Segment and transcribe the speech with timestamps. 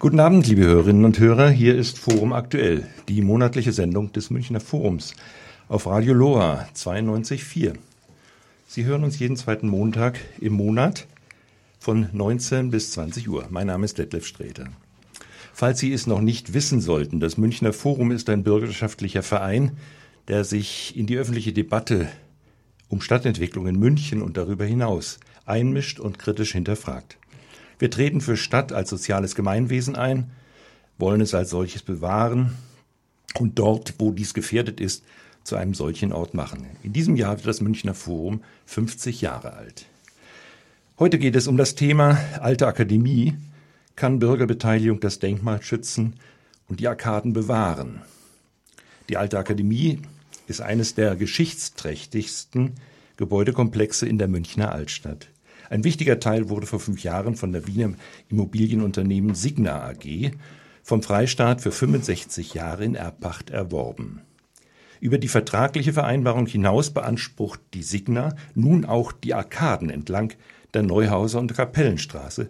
[0.00, 1.50] Guten Abend, liebe Hörerinnen und Hörer.
[1.50, 5.12] Hier ist Forum Aktuell, die monatliche Sendung des Münchner Forums
[5.66, 7.72] auf Radio Loa 92.4.
[8.68, 11.08] Sie hören uns jeden zweiten Montag im Monat
[11.80, 13.48] von 19 bis 20 Uhr.
[13.50, 14.68] Mein Name ist Detlef Sträter.
[15.52, 19.78] Falls Sie es noch nicht wissen sollten, das Münchner Forum ist ein bürgerschaftlicher Verein,
[20.28, 22.08] der sich in die öffentliche Debatte
[22.88, 27.18] um Stadtentwicklung in München und darüber hinaus einmischt und kritisch hinterfragt.
[27.78, 30.30] Wir treten für Stadt als soziales Gemeinwesen ein,
[30.98, 32.52] wollen es als solches bewahren
[33.38, 35.04] und dort, wo dies gefährdet ist,
[35.44, 36.66] zu einem solchen Ort machen.
[36.82, 39.86] In diesem Jahr wird das Münchner Forum 50 Jahre alt.
[40.98, 43.34] Heute geht es um das Thema Alte Akademie.
[43.94, 46.14] Kann Bürgerbeteiligung das Denkmal schützen
[46.68, 48.02] und die Arkaden bewahren?
[49.08, 50.00] Die Alte Akademie
[50.48, 52.74] ist eines der geschichtsträchtigsten
[53.16, 55.28] Gebäudekomplexe in der Münchner Altstadt.
[55.70, 57.92] Ein wichtiger Teil wurde vor fünf Jahren von der Wiener
[58.30, 60.32] Immobilienunternehmen Signa AG
[60.82, 64.22] vom Freistaat für 65 Jahre in Erbpacht erworben.
[65.00, 70.32] Über die vertragliche Vereinbarung hinaus beansprucht die Signa nun auch die Arkaden entlang
[70.74, 72.46] der Neuhauser und Kapellenstraße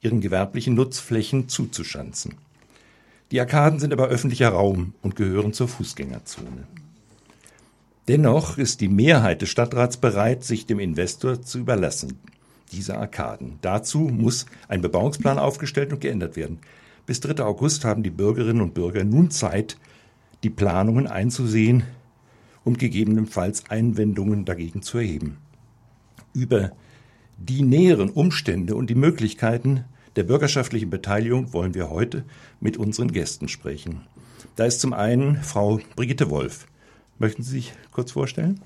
[0.00, 2.36] ihren gewerblichen Nutzflächen zuzuschanzen.
[3.32, 6.66] Die Arkaden sind aber öffentlicher Raum und gehören zur Fußgängerzone.
[8.08, 12.18] Dennoch ist die Mehrheit des Stadtrats bereit, sich dem Investor zu überlassen,
[12.72, 13.58] diese Arkaden.
[13.62, 16.58] Dazu muss ein Bebauungsplan aufgestellt und geändert werden.
[17.06, 17.42] Bis 3.
[17.44, 19.76] August haben die Bürgerinnen und Bürger nun Zeit,
[20.42, 21.84] die Planungen einzusehen
[22.64, 25.38] und gegebenenfalls Einwendungen dagegen zu erheben.
[26.32, 26.72] Über
[27.36, 29.84] die näheren Umstände und die Möglichkeiten
[30.16, 32.24] der bürgerschaftlichen Beteiligung wollen wir heute
[32.60, 34.02] mit unseren Gästen sprechen.
[34.56, 36.66] Da ist zum einen Frau Brigitte Wolf.
[37.18, 38.60] Möchten Sie sich kurz vorstellen?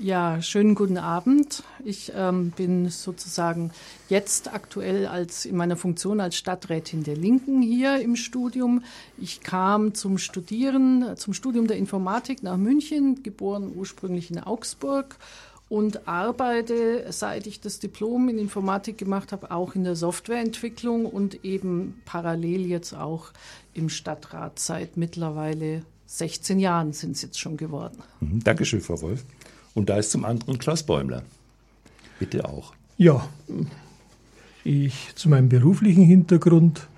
[0.00, 1.64] Ja, schönen guten Abend.
[1.84, 3.72] Ich ähm, bin sozusagen
[4.08, 8.84] jetzt aktuell als in meiner Funktion als Stadträtin der Linken hier im Studium.
[9.16, 15.16] Ich kam zum Studieren, zum Studium der Informatik nach München, geboren ursprünglich in Augsburg
[15.68, 21.44] und arbeite, seit ich das Diplom in Informatik gemacht habe, auch in der Softwareentwicklung und
[21.44, 23.32] eben parallel jetzt auch
[23.74, 27.98] im Stadtrat seit mittlerweile 16 Jahren sind es jetzt schon geworden.
[28.20, 29.24] Mhm, Dankeschön, Frau Wolf.
[29.78, 31.22] Und da ist zum anderen Klaus Bäumler.
[32.18, 32.74] Bitte auch.
[32.96, 33.28] Ja,
[34.64, 36.88] ich zu meinem beruflichen Hintergrund,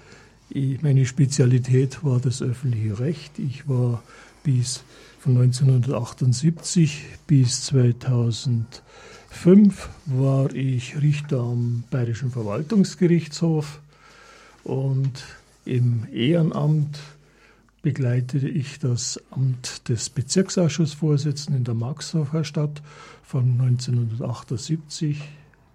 [0.49, 3.39] ich, meine Spezialität war das öffentliche Recht.
[3.39, 4.03] Ich war
[4.45, 4.83] bis
[5.19, 13.79] von 1978 bis 2005 war ich Richter am Bayerischen Verwaltungsgerichtshof
[14.65, 15.23] und
[15.67, 16.99] im Ehrenamt
[17.83, 22.83] begleitete ich das Amt des Bezirksausschussvorsitzenden in der Maxhofer Stadt
[23.23, 25.21] von 1978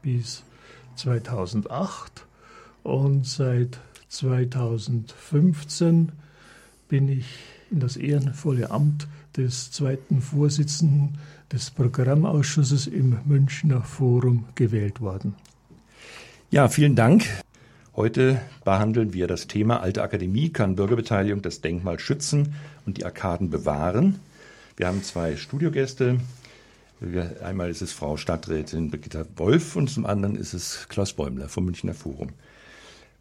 [0.02, 0.44] bis
[0.96, 2.26] 2008
[2.84, 3.80] und seit
[4.10, 6.12] 2015
[6.88, 7.26] bin ich
[7.72, 11.18] in das ehrenvolle Amt des zweiten Vorsitzenden
[11.52, 15.36] des Programmausschusses im Münchner Forum gewählt worden.
[16.52, 17.26] Ja, vielen Dank.
[17.95, 22.53] Heute behandeln wir das Thema Alte Akademie kann Bürgerbeteiligung das Denkmal schützen
[22.85, 24.19] und die Arkaden bewahren.
[24.75, 26.19] Wir haben zwei Studiogäste.
[27.41, 31.63] Einmal ist es Frau Stadträtin Brigitta Wolf und zum anderen ist es Klaus Bäumler vom
[31.63, 32.31] Münchner Forum.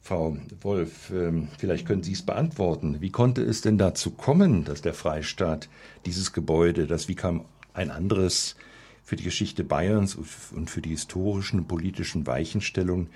[0.02, 3.00] Frau Wolf, ähm, vielleicht können Sie es beantworten.
[3.00, 5.68] Wie konnte es denn dazu kommen, dass der Freistaat
[6.04, 8.56] dieses Gebäude, das wie kam ein anderes
[9.04, 13.06] für die Geschichte Bayerns und für die historischen politischen Weichenstellungen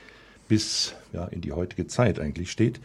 [0.49, 2.81] bis ja, in die heutige Zeit eigentlich steht,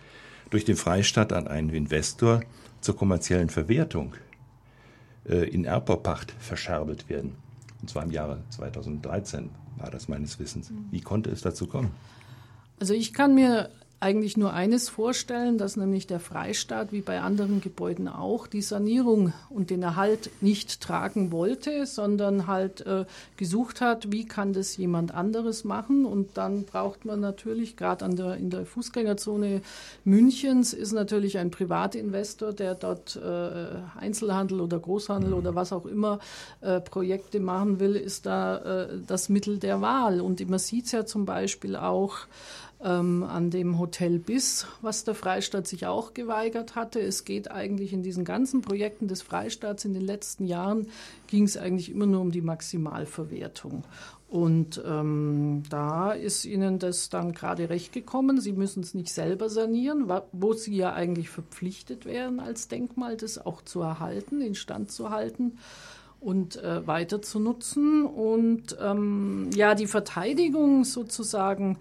[0.49, 2.41] durch den Freistaat an einen Investor
[2.81, 4.13] zur kommerziellen Verwertung
[5.27, 7.35] äh, in Erbbaupacht verscherbelt werden.
[7.81, 10.71] Und zwar im Jahre 2013 war das meines Wissens.
[10.91, 11.91] Wie konnte es dazu kommen?
[12.79, 13.69] Also ich kann mir
[14.03, 19.31] eigentlich nur eines vorstellen, dass nämlich der Freistaat, wie bei anderen Gebäuden auch, die Sanierung
[19.49, 23.05] und den Erhalt nicht tragen wollte, sondern halt äh,
[23.37, 26.05] gesucht hat, wie kann das jemand anderes machen.
[26.05, 29.61] Und dann braucht man natürlich, gerade in der Fußgängerzone
[30.03, 35.37] Münchens, ist natürlich ein Privatinvestor, der dort äh, Einzelhandel oder Großhandel mhm.
[35.37, 36.19] oder was auch immer
[36.59, 40.19] äh, Projekte machen will, ist da äh, das Mittel der Wahl.
[40.19, 42.17] Und man sieht es ja zum Beispiel auch,
[42.83, 46.99] ähm, an dem Hotel Biss, was der Freistaat sich auch geweigert hatte.
[46.99, 50.87] Es geht eigentlich in diesen ganzen Projekten des Freistaats in den letzten Jahren,
[51.27, 53.83] ging es eigentlich immer nur um die Maximalverwertung.
[54.27, 58.41] Und ähm, da ist Ihnen das dann gerade recht gekommen.
[58.41, 63.37] Sie müssen es nicht selber sanieren, wo Sie ja eigentlich verpflichtet wären als Denkmal, das
[63.37, 65.59] auch zu erhalten, instand zu halten
[66.19, 68.05] und äh, weiter zu nutzen.
[68.05, 71.77] Und ähm, ja, die Verteidigung sozusagen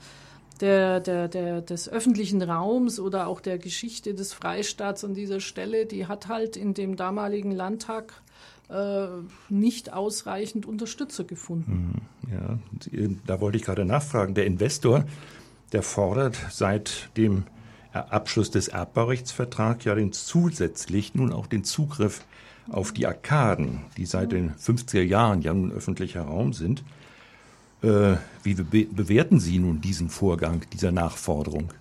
[0.63, 5.87] der, der, der, des öffentlichen Raums oder auch der Geschichte des Freistaats an dieser Stelle,
[5.87, 8.23] die hat halt in dem damaligen Landtag
[8.69, 9.07] äh,
[9.49, 12.01] nicht ausreichend Unterstützer gefunden.
[12.29, 12.59] Hm, ja,
[13.27, 14.35] da wollte ich gerade nachfragen.
[14.35, 15.05] Der Investor,
[15.73, 17.45] der fordert seit dem
[17.93, 22.25] Abschluss des Erbbaurechtsvertrags ja den zusätzlich nun auch den Zugriff
[22.71, 26.85] auf die Arkaden, die seit den 50er Jahren ja nun öffentlicher Raum sind.
[27.83, 31.73] Äh, wie be bewerten Sie nun diesen Vorgang, dieser Nachforderung?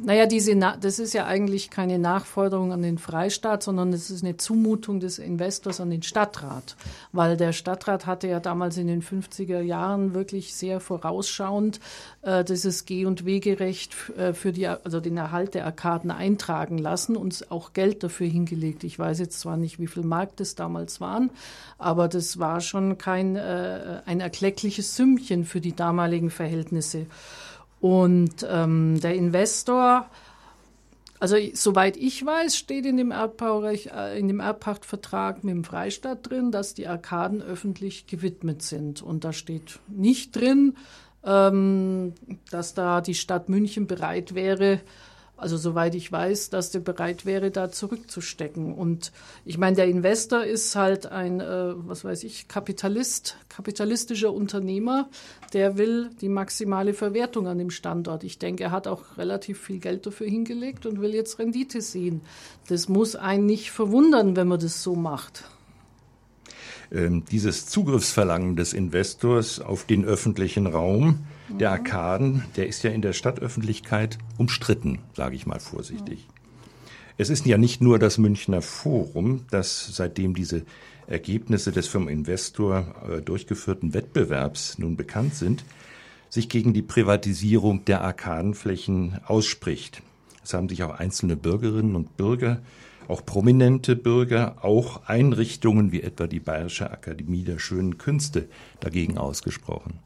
[0.00, 4.36] Naja, diese das ist ja eigentlich keine Nachforderung an den Freistaat, sondern es ist eine
[4.36, 6.76] Zumutung des Investors an den Stadtrat.
[7.10, 11.80] Weil der Stadtrat hatte ja damals in den 50er Jahren wirklich sehr vorausschauend
[12.22, 17.16] äh, dieses Geh- und Wegerecht äh, für die, also den Erhalt der Arkaden eintragen lassen
[17.16, 18.84] und auch Geld dafür hingelegt.
[18.84, 21.30] Ich weiß jetzt zwar nicht, wie viel Mark das damals waren,
[21.76, 27.06] aber das war schon kein äh, ein erkleckliches Sümmchen für die damaligen Verhältnisse.
[27.80, 30.08] Und ähm, der Investor,
[31.20, 36.28] also soweit ich weiß, steht in dem, Erdbaurecht, äh, in dem Erbpachtvertrag mit dem Freistaat
[36.28, 39.02] drin, dass die Arkaden öffentlich gewidmet sind.
[39.02, 40.76] Und da steht nicht drin,
[41.24, 42.14] ähm,
[42.50, 44.80] dass da die Stadt München bereit wäre,
[45.38, 48.74] also soweit ich weiß, dass der bereit wäre, da zurückzustecken.
[48.74, 49.12] Und
[49.44, 55.08] ich meine, der Investor ist halt ein, äh, was weiß ich, Kapitalist, kapitalistischer Unternehmer,
[55.52, 58.24] der will die maximale Verwertung an dem Standort.
[58.24, 62.20] Ich denke, er hat auch relativ viel Geld dafür hingelegt und will jetzt Rendite sehen.
[62.68, 65.44] Das muss einen nicht verwundern, wenn man das so macht.
[66.90, 73.02] Ähm, dieses Zugriffsverlangen des Investors auf den öffentlichen Raum der Arkaden, der ist ja in
[73.02, 76.26] der Stadtöffentlichkeit umstritten, sage ich mal vorsichtig.
[77.16, 80.62] Es ist ja nicht nur das Münchner Forum, das seitdem diese
[81.08, 85.64] Ergebnisse des vom Investor äh, durchgeführten Wettbewerbs nun bekannt sind,
[86.28, 90.02] sich gegen die Privatisierung der Arkadenflächen ausspricht.
[90.44, 92.60] Es haben sich auch einzelne Bürgerinnen und Bürger,
[93.08, 98.48] auch prominente Bürger, auch Einrichtungen wie etwa die Bayerische Akademie der Schönen Künste
[98.80, 99.98] dagegen ausgesprochen.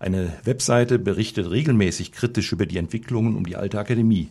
[0.00, 4.30] Eine Webseite berichtet regelmäßig kritisch über die Entwicklungen um die alte Akademie.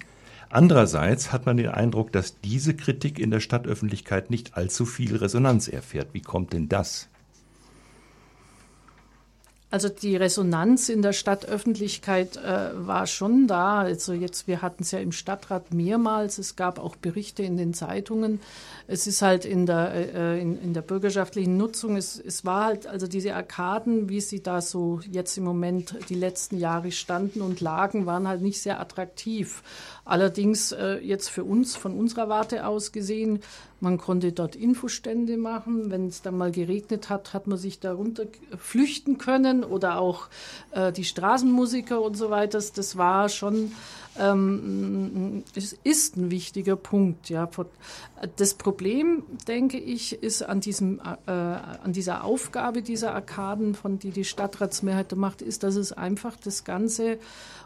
[0.49, 5.67] Andererseits hat man den Eindruck, dass diese Kritik in der Stadtöffentlichkeit nicht allzu viel Resonanz
[5.67, 6.07] erfährt.
[6.13, 7.07] Wie kommt denn das?
[9.71, 13.81] Also die Resonanz in der Stadtöffentlichkeit äh, war schon da.
[13.81, 16.39] Also jetzt, wir hatten es ja im Stadtrat mehrmals.
[16.39, 18.39] Es gab auch Berichte in den Zeitungen.
[18.87, 22.87] Es ist halt in der, äh, in, in, der bürgerschaftlichen Nutzung, es, es war halt,
[22.87, 27.61] also diese Arkaden, wie sie da so jetzt im Moment die letzten Jahre standen und
[27.61, 29.61] lagen, waren halt nicht sehr attraktiv.
[30.09, 33.41] Allerdings äh, jetzt für uns, von unserer Warte aus gesehen,
[33.79, 35.91] man konnte dort Infostände machen.
[35.91, 38.25] Wenn es dann mal geregnet hat, hat man sich darunter
[38.57, 40.29] flüchten können oder auch
[40.71, 42.59] äh, die Straßenmusiker und so weiter.
[42.75, 43.71] Das war schon
[44.19, 47.29] ähm, es ist ein wichtiger Punkt.
[47.29, 47.49] Ja.
[48.35, 54.11] Das Problem, denke ich, ist an, diesem, äh, an dieser Aufgabe dieser Arkaden, von die
[54.11, 57.17] die Stadtratsmehrheit macht, ist, dass es einfach das ganze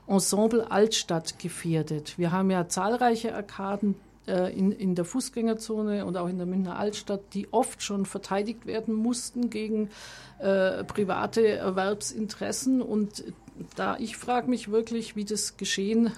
[0.07, 2.17] Ensemble Altstadt gefährdet.
[2.17, 3.95] Wir haben ja zahlreiche Arkaden
[4.27, 8.65] äh, in, in der Fußgängerzone und auch in der Münchner Altstadt, die oft schon verteidigt
[8.65, 9.89] werden mussten gegen
[10.39, 12.81] äh, private Erwerbsinteressen.
[12.81, 13.23] Und
[13.75, 16.11] da ich frage mich wirklich, wie das geschehen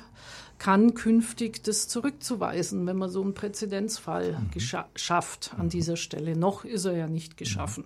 [0.58, 4.86] kann, künftig das zurückzuweisen, wenn man so einen Präzedenzfall mhm.
[4.96, 6.36] schafft an dieser Stelle.
[6.38, 7.86] Noch ist er ja nicht geschaffen.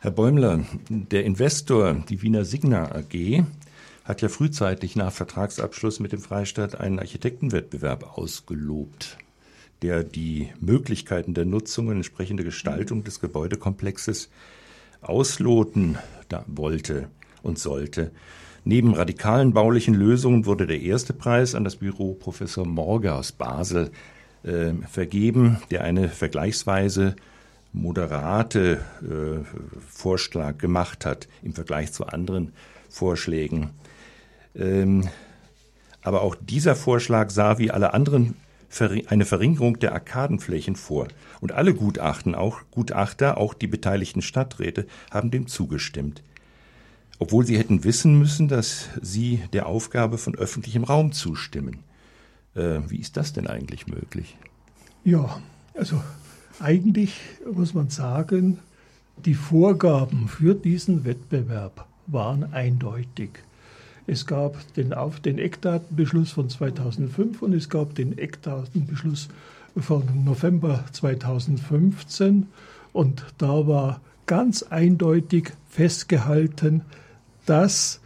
[0.00, 3.44] Herr Bäumler, der Investor, die Wiener Signa AG,
[4.04, 9.16] hat ja frühzeitig nach Vertragsabschluss mit dem Freistaat einen Architektenwettbewerb ausgelobt,
[9.82, 14.28] der die Möglichkeiten der Nutzung und entsprechende Gestaltung des Gebäudekomplexes
[15.00, 15.98] ausloten
[16.46, 17.08] wollte
[17.42, 18.10] und sollte.
[18.64, 23.90] Neben radikalen baulichen Lösungen wurde der erste Preis an das Büro Professor Morge aus Basel
[24.44, 27.16] äh, vergeben, der eine vergleichsweise
[27.72, 29.44] moderate äh,
[29.88, 32.52] Vorschlag gemacht hat im Vergleich zu anderen
[32.88, 33.70] Vorschlägen.
[34.54, 35.08] Ähm,
[36.02, 38.36] aber auch dieser Vorschlag sah wie alle anderen
[39.06, 41.08] eine Verringerung der Arkadenflächen vor.
[41.40, 46.22] Und alle Gutachten, auch Gutachter, auch die beteiligten Stadträte, haben dem zugestimmt.
[47.18, 51.80] Obwohl sie hätten wissen müssen, dass sie der Aufgabe von öffentlichem Raum zustimmen.
[52.54, 54.36] Äh, wie ist das denn eigentlich möglich?
[55.04, 55.40] Ja,
[55.74, 56.02] also
[56.60, 57.14] eigentlich
[57.52, 58.58] muss man sagen,
[59.24, 63.30] die Vorgaben für diesen Wettbewerb waren eindeutig.
[64.06, 69.28] Es gab den, auf den Eckdatenbeschluss von 2005 und es gab den Eckdatenbeschluss
[69.76, 72.48] von November 2015
[72.92, 74.00] und da war
[74.32, 76.80] ganz eindeutig festgehalten,
[77.44, 78.00] dass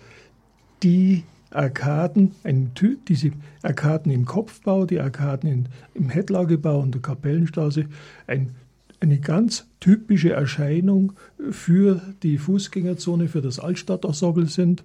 [0.83, 2.73] die Arkaden, ein,
[3.07, 3.31] diese
[3.63, 7.87] Arkaden im Kopfbau, die Arkaden in, im Hettlagebau und der Kapellenstraße,
[8.27, 8.57] ein,
[8.99, 11.13] eine ganz typische Erscheinung
[11.53, 14.83] für die Fußgängerzone, für das Altstadtensemble sind.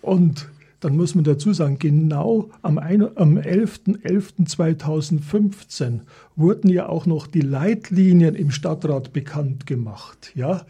[0.00, 0.48] Und
[0.80, 6.00] dann muss man dazu sagen, genau am, am 11.11.2015
[6.36, 10.64] wurden ja auch noch die Leitlinien im Stadtrat bekannt gemacht, ja,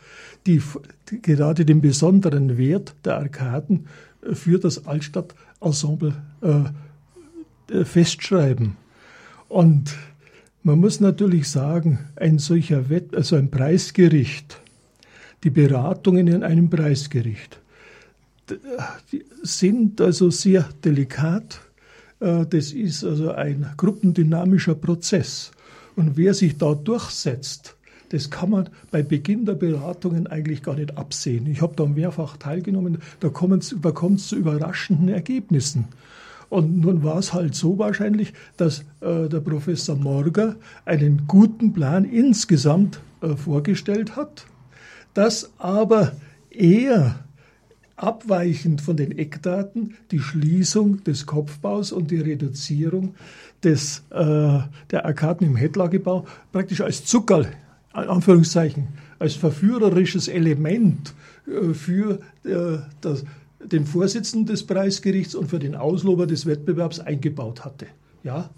[0.47, 0.63] die,
[1.23, 3.87] gerade den besonderen Wert der Arkaden
[4.33, 6.63] für das Altstadtensemble äh,
[7.71, 8.77] äh, festschreiben.
[9.49, 9.95] Und
[10.63, 14.61] man muss natürlich sagen, ein solcher Wett, also ein Preisgericht,
[15.45, 17.61] die Beratungen in einem Preisgericht,
[19.43, 21.61] sind also sehr delikat.
[22.21, 25.51] Äh, das ist also ein gruppendynamischer Prozess.
[25.97, 27.77] Und wer sich da durchsetzt,
[28.11, 31.47] das kann man bei Beginn der Beratungen eigentlich gar nicht absehen.
[31.47, 35.89] Ich habe da mehrfach teilgenommen, da kommt es zu überraschenden Ergebnissen.
[36.49, 42.05] Und nun war es halt so wahrscheinlich, dass äh, der Professor Morger einen guten Plan
[42.05, 44.47] insgesamt äh, vorgestellt hat,
[45.13, 46.13] dass aber
[46.51, 47.25] er
[47.99, 53.15] abweichend von den Eckdaten die Schließung des Kopfbaus und die Reduzierung
[53.63, 57.49] des, äh, der Arkaden im Hettlagebau praktisch als Zuckerl,
[57.93, 58.89] Anführungszeichen,
[59.19, 61.15] als verführerisches Element
[61.47, 63.25] äh, für äh, das,
[63.61, 67.87] den Vorsitzenden des Preisgerichts und für den Auslober des Wettbewerbs eingebaut hatte.
[68.23, 68.51] Ja?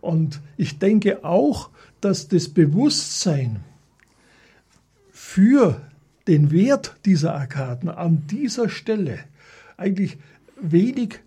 [0.00, 3.60] Und ich denke auch, dass das Bewusstsein
[5.10, 5.80] für
[6.30, 9.18] den Wert dieser Arkaden an dieser Stelle
[9.76, 10.16] eigentlich
[10.60, 11.20] wenig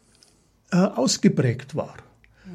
[0.72, 1.95] äh, ausgeprägt war.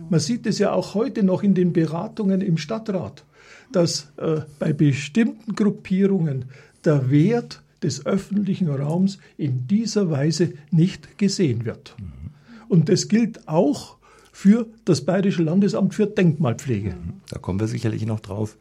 [0.08, 3.24] Man sieht es ja auch heute noch in den Beratungen im Stadtrat,
[3.70, 6.46] dass äh, bei bestimmten Gruppierungen
[6.86, 11.94] der Wert des öffentlichen Raums in dieser Weise nicht gesehen wird.
[11.98, 12.30] Mhm.
[12.68, 13.98] Und das gilt auch
[14.32, 16.94] für das Bayerische Landesamt für Denkmalpflege.
[17.28, 18.56] Da kommen wir sicherlich noch drauf.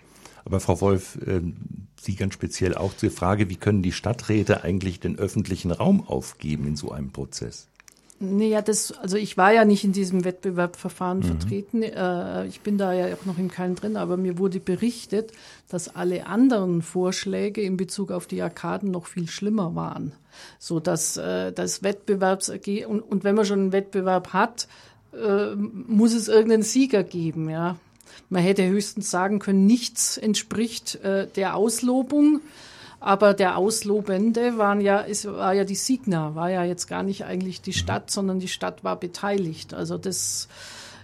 [0.47, 1.41] Aber Frau Wolf, äh,
[1.99, 6.67] Sie ganz speziell auch zur Frage, wie können die Stadträte eigentlich den öffentlichen Raum aufgeben
[6.67, 7.67] in so einem Prozess?
[8.21, 11.23] Naja, das, also ich war ja nicht in diesem Wettbewerbverfahren mhm.
[11.23, 11.83] vertreten.
[11.83, 15.33] Äh, ich bin da ja auch noch im Keim drin, aber mir wurde berichtet,
[15.67, 20.13] dass alle anderen Vorschläge in Bezug auf die Arkaden noch viel schlimmer waren.
[20.59, 24.69] So dass äh, das Wettbewerbsergebnis, und, und wenn man schon einen Wettbewerb hat,
[25.11, 27.75] äh, muss es irgendeinen Sieger geben, ja.
[28.29, 32.41] Man hätte höchstens sagen können, nichts entspricht äh, der Auslobung.
[32.99, 37.25] Aber der Auslobende waren ja, es war ja die Signa, war ja jetzt gar nicht
[37.25, 39.73] eigentlich die Stadt, sondern die Stadt war beteiligt.
[39.73, 40.47] Also das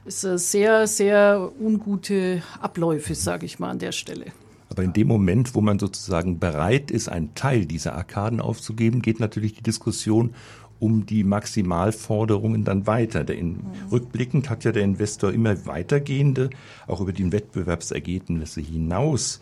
[0.06, 4.25] ist sehr, sehr ungute Abläufe, sage ich mal an der Stelle.
[4.70, 9.20] Aber in dem Moment, wo man sozusagen bereit ist, einen Teil dieser Arkaden aufzugeben, geht
[9.20, 10.34] natürlich die Diskussion
[10.80, 13.24] um die Maximalforderungen dann weiter.
[13.24, 13.62] Der in, mhm.
[13.92, 16.50] Rückblickend hat ja der Investor immer weitergehende,
[16.88, 19.39] auch über die Wettbewerbsergebnisse hinaus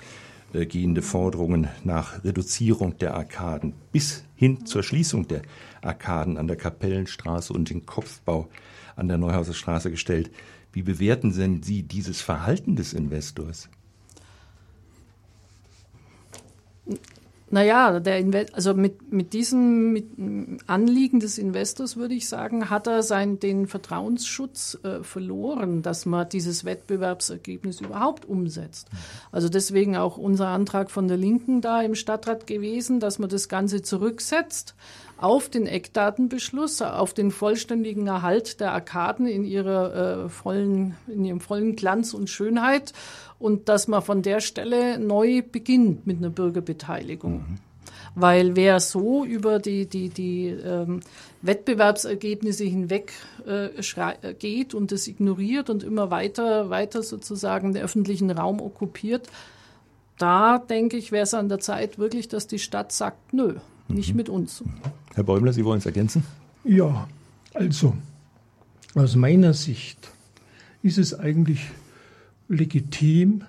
[0.54, 5.44] äh, gehende Forderungen nach Reduzierung der Arkaden bis hin zur Schließung der
[5.82, 8.50] Arkaden an der Kapellenstraße und den Kopfbau
[8.96, 10.30] an der Neuhauser Straße gestellt.
[10.74, 13.70] Wie bewerten denn Sie dieses Verhalten des Investors?
[17.51, 20.08] Naja, der Inve also mit, mit diesem mit
[20.67, 26.29] Anliegen des Investors würde ich sagen, hat er sein, den Vertrauensschutz äh, verloren, dass man
[26.29, 28.88] dieses Wettbewerbsergebnis überhaupt umsetzt.
[29.34, 33.50] Also deswegen auch unser Antrag von der Linken da im Stadtrat gewesen, dass man das
[33.50, 34.74] Ganze zurücksetzt
[35.17, 41.41] auf den Eckdatenbeschluss, auf den vollständigen Erhalt der Arkaden in ihrer äh, vollen, in ihrem
[41.41, 42.93] vollen Glanz und Schönheit
[43.41, 47.33] und dass man von der Stelle neu beginnt mit einer Bürgerbeteiligung.
[47.33, 47.57] Mhm.
[48.13, 51.00] Weil wer so über die, die, die ähm,
[51.41, 53.13] Wettbewerbsergebnisse hinweg
[53.48, 59.27] äh, geht und das ignoriert und immer weiter, weiter sozusagen den öffentlichen Raum okkupiert,
[60.17, 63.55] da denke ich, wäre es an der Zeit wirklich, dass die Stadt sagt, nö,
[63.88, 64.17] nicht mhm.
[64.17, 64.63] mit uns.
[65.15, 66.24] Herr Bäumler, Sie wollen es ergänzen?
[66.63, 67.07] Ja,
[67.53, 67.95] also
[68.93, 70.12] aus meiner Sicht
[70.83, 71.62] ist es eigentlich
[72.51, 73.43] legitim,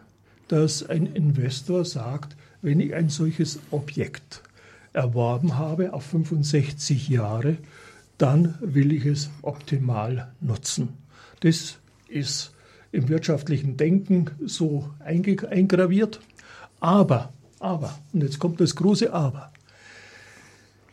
[0.49, 4.43] dass ein Investor sagt, wenn ich ein solches Objekt
[4.93, 7.57] erworben habe auf 65 Jahre,
[8.19, 10.91] dann will ich es optimal nutzen.
[11.41, 11.79] Das
[12.09, 12.53] ist
[12.93, 16.21] im wirtschaftlichen Denken so eingraviert.
[16.79, 19.53] Aber, aber, und jetzt kommt das große Aber,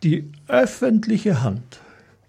[0.01, 1.81] die öffentliche Hand,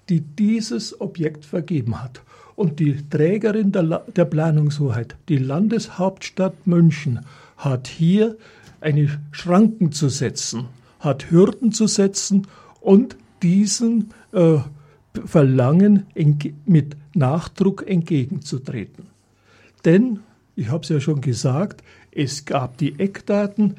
[0.08, 2.20] die dieses Objekt vergeben hat
[2.56, 7.20] und die Trägerin der, der Planungshoheit, die Landeshauptstadt München,
[7.56, 8.36] hat hier
[8.80, 10.66] eine Schranken zu setzen,
[10.98, 12.46] hat Hürden zu setzen
[12.80, 14.58] und diesen äh,
[15.24, 16.06] Verlangen
[16.66, 19.06] mit Nachdruck entgegenzutreten.
[19.84, 20.20] Denn,
[20.56, 23.76] ich habe es ja schon gesagt, es gab die Eckdaten,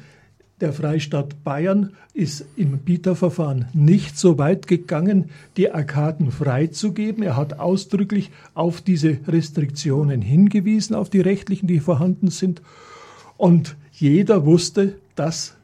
[0.62, 7.24] der Freistaat Bayern ist im Bieterverfahren nicht so weit gegangen, die Arkaden freizugeben.
[7.24, 12.62] Er hat ausdrücklich auf diese Restriktionen hingewiesen, auf die rechtlichen, die vorhanden sind.
[13.36, 15.56] Und jeder wusste, dass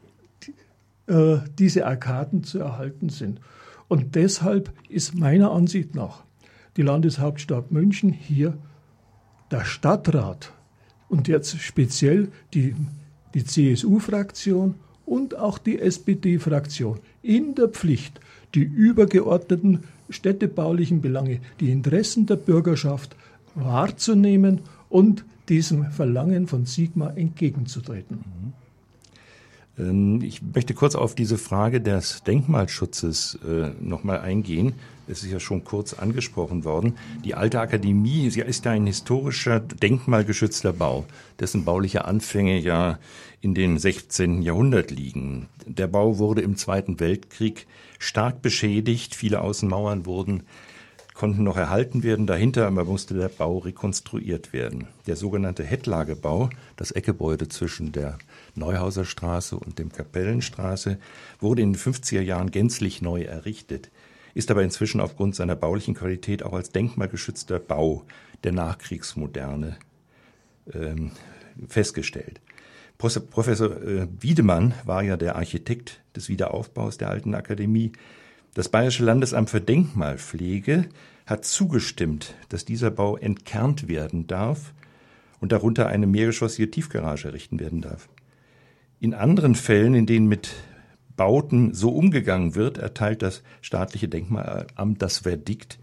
[1.07, 3.39] äh, diese Arkaden zu erhalten sind.
[3.87, 6.23] Und deshalb ist meiner Ansicht nach
[6.75, 8.57] die Landeshauptstadt München hier
[9.49, 10.51] der Stadtrat
[11.07, 12.75] und jetzt speziell die,
[13.33, 14.75] die CSU-Fraktion
[15.09, 18.19] und auch die SPD-Fraktion in der Pflicht,
[18.53, 23.15] die übergeordneten städtebaulichen Belange, die Interessen der Bürgerschaft
[23.55, 28.23] wahrzunehmen und diesem Verlangen von Sigma entgegenzutreten.
[29.79, 34.73] Ähm, ich möchte kurz auf diese Frage des Denkmalschutzes äh, nochmal eingehen.
[35.09, 36.95] Es ist ja schon kurz angesprochen worden.
[37.25, 41.05] Die alte Akademie, sie ist ja ein historischer, denkmalgeschützter Bau,
[41.39, 42.99] dessen bauliche Anfänge ja
[43.41, 44.43] in den 16.
[44.43, 45.47] Jahrhundert liegen.
[45.65, 47.65] Der Bau wurde im Zweiten Weltkrieg
[47.97, 49.15] stark beschädigt.
[49.15, 50.43] Viele Außenmauern wurden
[51.15, 52.27] konnten noch erhalten werden.
[52.27, 54.87] Dahinter aber musste der Bau rekonstruiert werden.
[55.07, 58.19] Der sogenannte Hettlagebau, das Eckgebäude zwischen der
[58.53, 60.99] Neuhauser Straße und dem Kapellenstraße,
[61.39, 63.89] wurde in den 50er Jahren gänzlich neu errichtet
[64.33, 68.05] ist aber inzwischen aufgrund seiner baulichen Qualität auch als denkmalgeschützter Bau
[68.43, 69.77] der Nachkriegsmoderne
[70.73, 71.11] ähm,
[71.67, 72.41] festgestellt.
[72.97, 77.93] Professor äh, Wiedemann war ja der Architekt des Wiederaufbaus der Alten Akademie.
[78.53, 80.89] Das Bayerische Landesamt für Denkmalpflege
[81.25, 84.73] hat zugestimmt, dass dieser Bau entkernt werden darf
[85.39, 88.09] und darunter eine mehrgeschossige Tiefgarage errichten werden darf.
[88.99, 90.49] In anderen Fällen, in denen mit
[91.19, 95.77] Bauten so umgegangen wird, erteilt das staatliche Denkmalamt das Verdikt,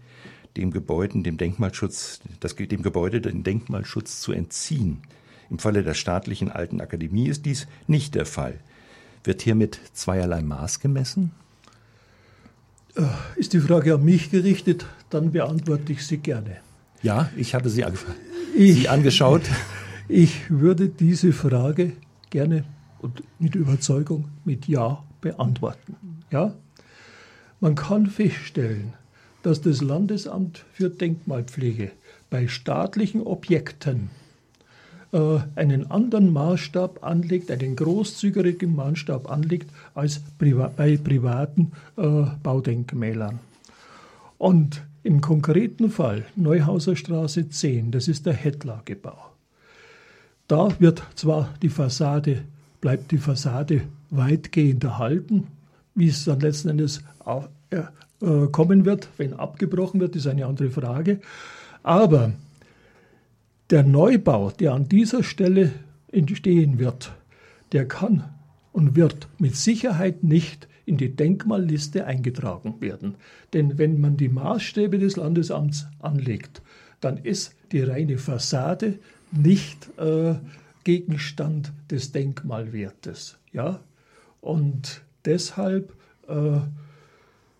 [0.57, 5.03] dem Gebäuden, dem Denkmalschutz, das, dem Gebäude den Denkmalschutz zu entziehen.
[5.51, 8.59] Im Falle der staatlichen Alten Akademie ist dies nicht der Fall.
[9.23, 11.33] Wird hier mit zweierlei Maß gemessen?
[12.95, 13.03] Äh,
[13.35, 16.57] ist die Frage an mich gerichtet, dann beantworte ich sie gerne.
[17.03, 17.85] Ja, ich hatte sie,
[18.55, 19.43] ich, sie angeschaut.
[20.09, 21.91] Ich würde diese Frage
[22.31, 22.63] gerne
[22.97, 25.95] und mit Überzeugung mit Ja beantworten.
[26.31, 26.53] Ja?
[27.59, 28.93] Man kann feststellen,
[29.43, 31.91] dass das Landesamt für Denkmalpflege
[32.29, 34.09] bei staatlichen Objekten
[35.13, 43.39] äh, einen anderen Maßstab anlegt, einen großzügigen Maßstab anlegt als priva bei privaten äh, Baudenkmälern.
[44.37, 49.17] Und im konkreten Fall Neuhauser Straße 10, das ist der Hettlagebau.
[50.47, 52.43] Da wird zwar die Fassade,
[52.81, 55.47] bleibt die Fassade weitgehend erhalten.
[55.95, 60.69] Wie es dann letzten Endes auch, äh, kommen wird, wenn abgebrochen wird, ist eine andere
[60.69, 61.19] Frage.
[61.83, 62.33] Aber
[63.69, 65.71] der Neubau, der an dieser Stelle
[66.11, 67.13] entstehen wird,
[67.73, 68.23] der kann
[68.71, 73.15] und wird mit Sicherheit nicht in die Denkmalliste eingetragen werden.
[73.53, 76.61] Denn wenn man die Maßstäbe des Landesamts anlegt,
[77.01, 78.97] dann ist die reine Fassade
[79.31, 80.35] nicht äh,
[80.85, 83.37] Gegenstand des Denkmalwertes.
[83.51, 83.81] Ja?
[84.41, 85.93] Und deshalb
[86.27, 86.59] äh,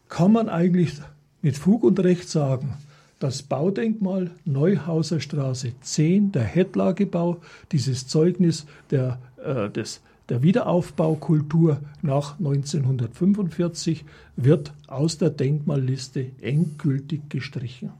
[0.10, 0.94] kann man eigentlich
[1.42, 2.78] mit Fug und Recht sagen,
[3.20, 7.38] das Baudenkmal Neuhauser Straße 10, der Hettlagebau,
[7.72, 17.92] dieses Zeugnis der, äh, des, der Wiederaufbaukultur nach 1945, wird aus der Denkmalliste endgültig gestrichen.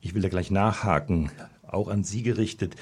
[0.00, 1.30] Ich will da gleich nachhaken,
[1.66, 2.76] auch an Sie gerichtet.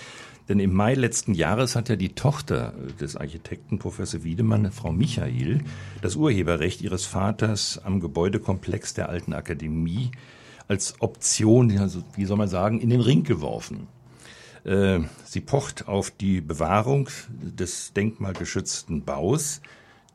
[0.49, 5.65] Denn im Mai letzten Jahres hat ja die Tochter des Architekten Professor Wiedemann, Frau Michael,
[6.03, 10.11] das Urheberrecht ihres Vaters am Gebäudekomplex der Alten Akademie
[10.69, 13.87] als Option, also wie soll man sagen, in den Ring geworfen.
[14.65, 19.63] Äh, sie pocht auf die Bewahrung des denkmalgeschützten Baus,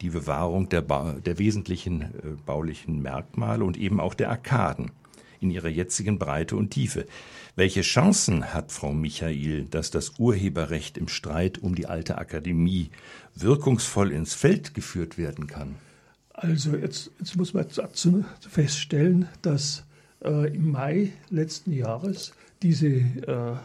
[0.01, 2.07] die Bewahrung der, ba der wesentlichen äh,
[2.45, 4.91] baulichen Merkmale und eben auch der Arkaden
[5.41, 7.05] in ihrer jetzigen Breite und Tiefe.
[7.55, 12.89] Welche Chancen hat Frau Michael, dass das Urheberrecht im Streit um die alte Akademie
[13.35, 15.75] wirkungsvoll ins Feld geführt werden kann?
[16.33, 19.83] Also jetzt, jetzt muss man dazu feststellen, dass
[20.23, 23.55] äh, im Mai letzten Jahres diese, äh,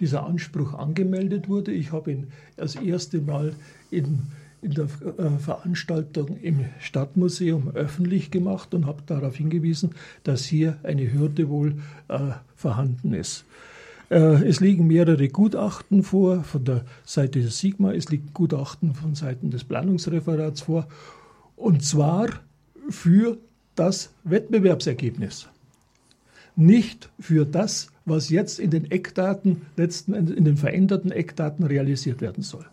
[0.00, 1.72] dieser Anspruch angemeldet wurde.
[1.72, 3.54] Ich habe ihn das erste Mal
[3.90, 4.22] in
[4.64, 11.12] in der äh, Veranstaltung im Stadtmuseum öffentlich gemacht und habe darauf hingewiesen, dass hier eine
[11.12, 11.76] Hürde wohl
[12.08, 13.44] äh, vorhanden ist.
[14.10, 19.14] Äh, es liegen mehrere Gutachten vor von der Seite des Sigma, es liegen Gutachten von
[19.14, 20.88] Seiten des Planungsreferats vor,
[21.56, 22.28] und zwar
[22.88, 23.38] für
[23.76, 25.48] das Wettbewerbsergebnis.
[26.56, 32.42] nicht für das, was jetzt in den Eckdaten, letzten, in den veränderten Eckdaten realisiert werden
[32.42, 32.64] soll.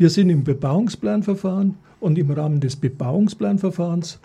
[0.00, 4.18] Wir sind im Bebauungsplanverfahren und im Rahmen des Bebauungsplanverfahrens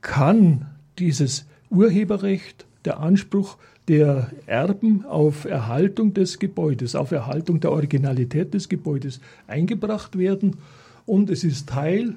[0.00, 0.66] kann
[1.00, 3.56] dieses Urheberrecht, der Anspruch
[3.88, 10.58] der Erben auf Erhaltung des Gebäudes, auf Erhaltung der Originalität des Gebäudes eingebracht werden
[11.04, 12.14] und es ist Teil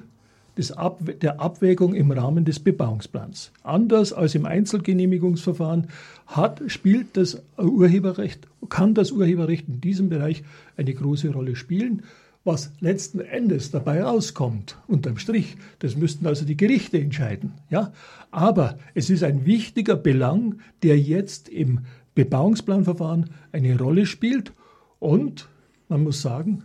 [0.76, 3.52] Ab der Abwägung im Rahmen des Bebauungsplans.
[3.64, 5.88] Anders als im Einzelgenehmigungsverfahren
[6.26, 10.44] hat, spielt das Urheberrecht, kann das Urheberrecht in diesem Bereich
[10.76, 12.02] eine große Rolle spielen.
[12.44, 17.52] Was letzten Endes dabei rauskommt, unterm Strich, das müssten also die Gerichte entscheiden.
[17.70, 17.92] Ja?
[18.32, 21.80] Aber es ist ein wichtiger Belang, der jetzt im
[22.14, 24.52] Bebauungsplanverfahren eine Rolle spielt.
[24.98, 25.48] Und
[25.88, 26.64] man muss sagen,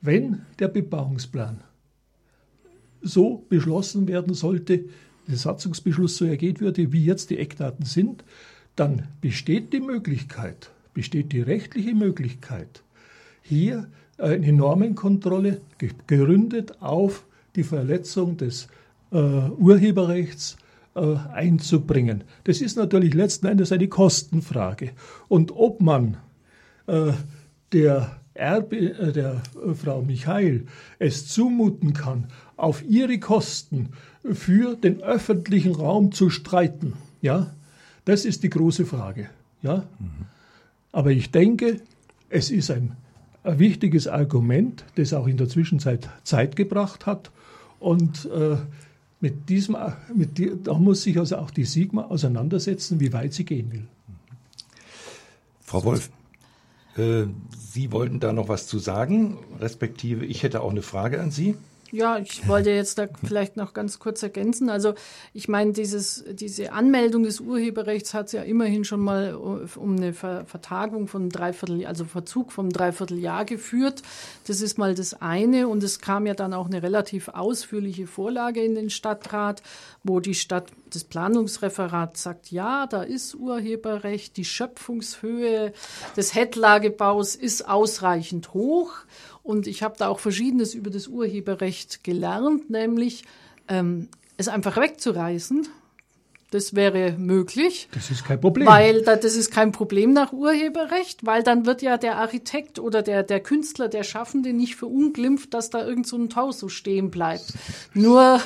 [0.00, 1.62] wenn der Bebauungsplan
[3.00, 4.84] so beschlossen werden sollte,
[5.28, 8.24] der Satzungsbeschluss so ergeht würde, wie jetzt die Eckdaten sind,
[8.74, 12.82] dann besteht die Möglichkeit, besteht die rechtliche Möglichkeit,
[13.42, 17.24] hier eine Normenkontrolle gegründet auf
[17.56, 18.68] die Verletzung des
[19.12, 20.56] äh, Urheberrechts
[20.94, 22.24] äh, einzubringen.
[22.44, 24.90] Das ist natürlich letzten Endes eine Kostenfrage.
[25.28, 26.16] Und ob man
[26.86, 27.12] äh,
[27.72, 30.66] der Erbe äh, der äh, Frau Michael
[30.98, 32.26] es zumuten kann,
[32.56, 33.90] auf ihre Kosten
[34.32, 37.52] für den öffentlichen Raum zu streiten, ja,
[38.04, 39.28] das ist die große Frage,
[39.62, 39.84] ja.
[39.98, 40.26] Mhm.
[40.92, 41.80] Aber ich denke,
[42.30, 42.96] es ist ein,
[43.48, 47.30] ein, wichtiges Argument, das auch in der Zwischenzeit Zeit gebracht hat
[47.80, 48.56] und äh,
[49.20, 49.76] mit diesem,
[50.14, 53.88] mit die, da muss sich also auch die Sigma auseinandersetzen, wie weit sie gehen will.
[55.60, 56.10] Frau Wolf,
[56.96, 57.24] äh,
[57.58, 61.56] Sie wollten da noch was zu sagen, respektive ich hätte auch eine Frage an Sie.
[61.90, 64.68] Ja, ich wollte jetzt da vielleicht noch ganz kurz ergänzen.
[64.68, 64.92] Also
[65.32, 70.12] ich meine, dieses, diese Anmeldung des Urheberrechts hat ja immerhin schon mal äh, um eine
[70.12, 74.02] Vertagung von dreiviertel, also Verzug von Dreivierteljahr geführt.
[74.46, 75.66] Das ist mal das eine.
[75.66, 79.62] Und es kam ja dann auch eine relativ ausführliche Vorlage in den Stadtrat,
[80.04, 85.72] wo die Stadt, das Planungsreferat sagt, ja, da ist Urheberrecht, die Schöpfungshöhe
[86.16, 88.92] des Hettlagebaus ist ausreichend hoch.
[89.48, 93.24] Und ich habe da auch Verschiedenes über das Urheberrecht gelernt, nämlich
[93.66, 95.66] ähm, es einfach wegzureißen
[96.50, 97.88] das wäre möglich.
[97.92, 98.66] Das ist kein Problem.
[98.66, 103.22] Weil das ist kein Problem nach Urheberrecht, weil dann wird ja der Architekt oder der,
[103.22, 107.52] der Künstler, der Schaffende nicht verunglimpft, dass da irgend so ein Tau so stehen bleibt.
[107.92, 108.40] Nur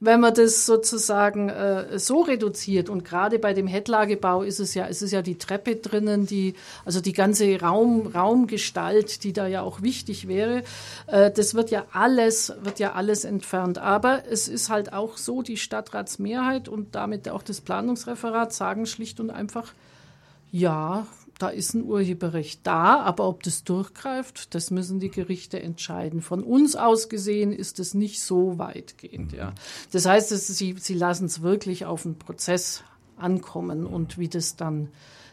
[0.00, 4.84] wenn man das sozusagen äh, so reduziert und gerade bei dem Headlagebau ist es ja,
[4.84, 9.62] ist es ja die Treppe drinnen, die, also die ganze Raum, Raumgestalt, die da ja
[9.62, 10.62] auch wichtig wäre,
[11.06, 13.78] äh, das wird ja alles, wird ja alles entfernt.
[13.78, 19.20] Aber es ist halt auch so, die Stadtratsmehrheit und damit auch des Planungsreferats sagen schlicht
[19.20, 19.72] und einfach,
[20.50, 21.06] ja,
[21.38, 26.22] da ist ein Urheberrecht da, aber ob das durchgreift, das müssen die Gerichte entscheiden.
[26.22, 29.32] Von uns aus gesehen ist es nicht so weitgehend.
[29.32, 29.52] Ja.
[29.92, 32.82] Das heißt, dass sie, sie lassen es wirklich auf den Prozess
[33.16, 34.88] ankommen und wie das dann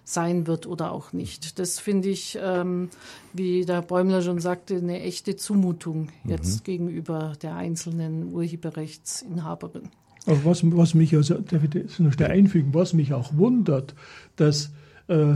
[0.05, 1.59] sein wird oder auch nicht.
[1.59, 2.89] Das finde ich, ähm,
[3.31, 6.63] wie der Bäumler schon sagte, eine echte Zumutung jetzt mhm.
[6.63, 9.89] gegenüber der einzelnen Urheberrechtsinhaberin.
[10.25, 13.93] Aber was, was mich, also, darf ich noch schnell einfügen, was mich auch wundert,
[14.35, 14.71] dass
[15.07, 15.35] äh,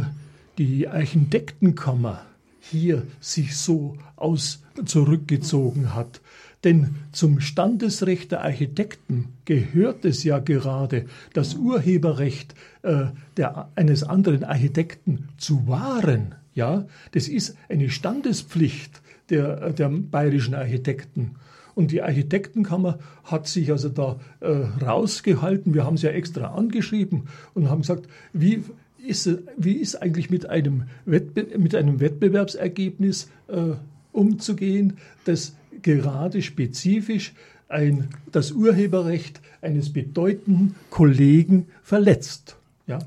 [0.58, 2.26] die Architektenkammer
[2.60, 6.22] hier sich so aus zurückgezogen hat.
[6.64, 13.06] Denn zum Standesrecht der Architekten gehört es ja gerade, das Urheberrecht äh,
[13.38, 16.36] der, eines anderen Architekten zu wahren.
[16.56, 21.36] Ja, das ist eine Standespflicht der, der bayerischen Architekten.
[21.78, 24.48] Und die Architektenkammer hat sich also da äh,
[24.84, 25.76] rausgehalten.
[25.76, 28.64] Wir haben sie ja extra angeschrieben und haben gesagt, wie
[29.06, 33.76] ist, wie ist eigentlich mit einem, Wettbe mit einem Wettbewerbsergebnis äh,
[34.12, 37.36] umzugehen, das gerade spezifisch
[37.68, 42.58] ein, das Urheberrecht eines bedeutenden Kollegen verletzt.
[42.88, 42.98] Ja?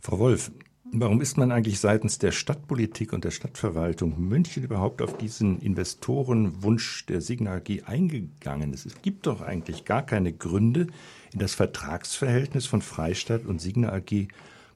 [0.00, 0.50] Frau Wolf,
[0.92, 7.04] Warum ist man eigentlich seitens der Stadtpolitik und der Stadtverwaltung München überhaupt auf diesen Investorenwunsch
[7.04, 8.72] der Signa AG eingegangen?
[8.72, 10.86] Es gibt doch eigentlich gar keine Gründe,
[11.32, 14.28] in das Vertragsverhältnis von Freistadt und Signa AG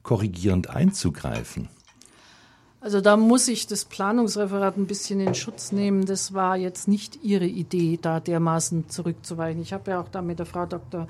[0.03, 1.69] korrigierend einzugreifen.
[2.83, 6.05] Also da muss ich das Planungsreferat ein bisschen in Schutz nehmen.
[6.05, 9.61] Das war jetzt nicht Ihre Idee, da dermaßen zurückzuweichen.
[9.61, 11.07] Ich habe ja auch da mit der Frau Dr.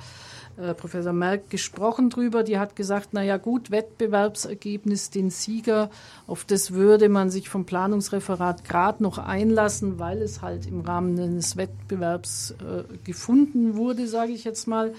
[0.55, 2.43] Äh, Professor Merck gesprochen drüber.
[2.43, 5.89] Die hat gesagt, na ja gut, Wettbewerbsergebnis, den Sieger,
[6.27, 11.19] auf das würde man sich vom Planungsreferat gerade noch einlassen, weil es halt im Rahmen
[11.19, 14.93] eines Wettbewerbs äh, gefunden wurde, sage ich jetzt mal.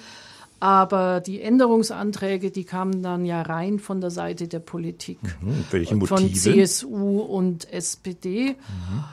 [0.65, 5.19] Aber die Änderungsanträge, die kamen dann ja rein von der Seite der Politik.
[5.43, 5.63] Mhm.
[5.71, 6.17] Welche Motive?
[6.17, 8.53] Von CSU und SPD.
[8.53, 9.05] Mhm.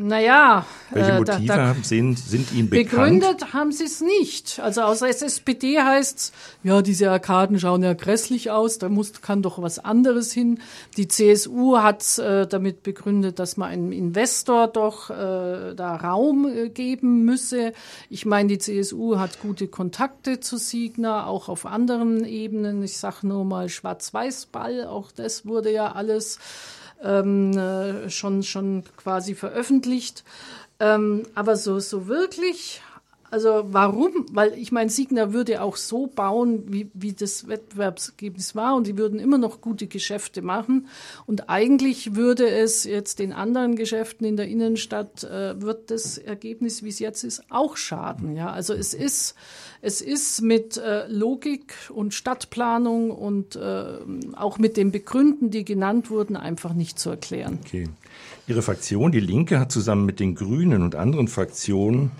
[0.00, 3.20] Naja, welche äh, Motive da, da sind, sind Ihnen bekannt?
[3.20, 4.60] Begründet haben sie es nicht.
[4.60, 6.32] Also aus der SPD heißt es,
[6.62, 10.60] ja, diese Arkaden schauen ja grässlich aus, da muss, kann doch was anderes hin.
[10.96, 16.68] Die CSU hat äh, damit begründet, dass man einem Investor doch äh, da Raum äh,
[16.68, 17.72] geben müsse.
[18.08, 22.84] Ich meine, die CSU hat gute Kontakte zu Signa, auch auf anderen Ebenen.
[22.84, 26.38] Ich sage nur mal Schwarz-Weiß-Ball, auch das wurde ja alles
[27.02, 30.24] ähm, äh, schon, schon quasi veröffentlicht.
[30.80, 32.82] Ähm, aber so, so wirklich
[33.30, 34.26] also warum?
[34.32, 38.96] Weil ich meine, Signer würde auch so bauen, wie, wie das Wettbewerbsergebnis war und die
[38.96, 40.88] würden immer noch gute Geschäfte machen.
[41.26, 46.82] Und eigentlich würde es jetzt den anderen Geschäften in der Innenstadt, äh, wird das Ergebnis,
[46.82, 48.34] wie es jetzt ist, auch schaden.
[48.34, 49.34] Ja, also es ist,
[49.82, 53.98] es ist mit äh, Logik und Stadtplanung und äh,
[54.36, 57.58] auch mit den Begründen, die genannt wurden, einfach nicht zu erklären.
[57.62, 57.88] Okay.
[58.46, 62.10] Ihre Fraktion, die Linke, hat zusammen mit den Grünen und anderen Fraktionen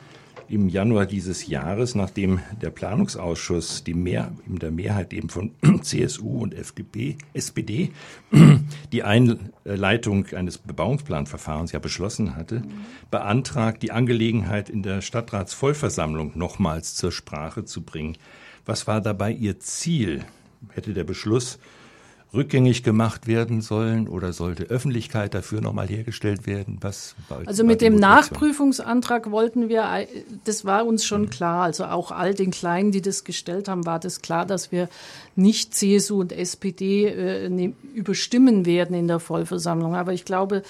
[0.49, 6.43] im Januar dieses Jahres, nachdem der Planungsausschuss die Mehr, in der Mehrheit eben von CSU
[6.43, 7.93] und FDP, SPD
[8.93, 12.63] die Einleitung eines Bebauungsplanverfahrens ja beschlossen hatte,
[13.11, 18.17] beantragt, die Angelegenheit in der Stadtratsvollversammlung nochmals zur Sprache zu bringen.
[18.65, 20.25] Was war dabei Ihr Ziel?
[20.71, 21.59] Hätte der Beschluss
[22.35, 26.79] rückgängig gemacht werden sollen oder sollte Öffentlichkeit dafür nochmal hergestellt werden?
[26.81, 27.15] Was
[27.47, 30.07] also mit dem Nachprüfungsantrag wollten wir,
[30.45, 31.31] das war uns schon mhm.
[31.31, 34.89] klar, also auch all den Kleinen, die das gestellt haben, war das klar, dass wir
[35.37, 39.95] nicht CSU und SPD äh, ne, überstimmen werden in der Vollversammlung.
[39.95, 40.63] Aber ich glaube,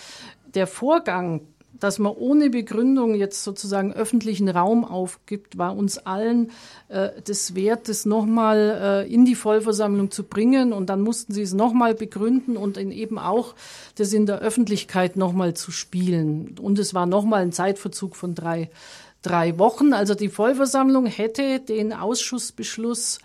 [0.55, 1.41] der Vorgang
[1.81, 6.51] dass man ohne Begründung jetzt sozusagen öffentlichen Raum aufgibt, war uns allen
[6.89, 10.73] äh, das wert, das nochmal äh, in die Vollversammlung zu bringen.
[10.73, 13.55] Und dann mussten sie es nochmal begründen und eben auch
[13.97, 16.57] das in der Öffentlichkeit nochmal zu spielen.
[16.61, 18.71] Und es war nochmal ein Zeitverzug von drei,
[19.23, 19.93] drei Wochen.
[19.93, 23.19] Also die Vollversammlung hätte den Ausschussbeschluss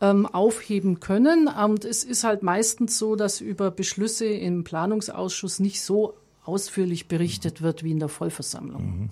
[0.00, 1.48] ähm, aufheben können.
[1.48, 7.62] Und es ist halt meistens so, dass über Beschlüsse im Planungsausschuss nicht so ausführlich berichtet
[7.62, 8.82] wird wie in der Vollversammlung.
[8.82, 9.10] Mhm.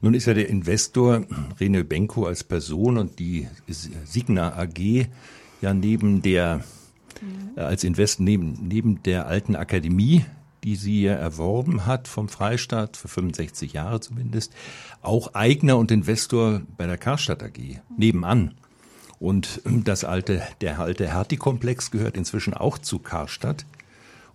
[0.00, 1.24] Nun ist ja der Investor
[1.60, 5.08] Rene Benko als Person und die Signa AG
[5.60, 6.64] ja neben der
[7.20, 7.50] mhm.
[7.56, 10.24] als Investor neben, neben der alten Akademie,
[10.64, 14.54] die sie ja erworben hat vom Freistaat für 65 Jahre zumindest,
[15.02, 18.54] auch Eigner und Investor bei der Karstadt AG nebenan.
[19.20, 23.66] Und das alte, der alte Hertie-Komplex gehört inzwischen auch zu Karstadt.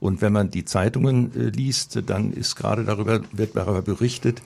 [0.04, 4.42] Und wenn man die Zeitungen äh, liest, dann ist gerade darüber, wird darüber berichtet,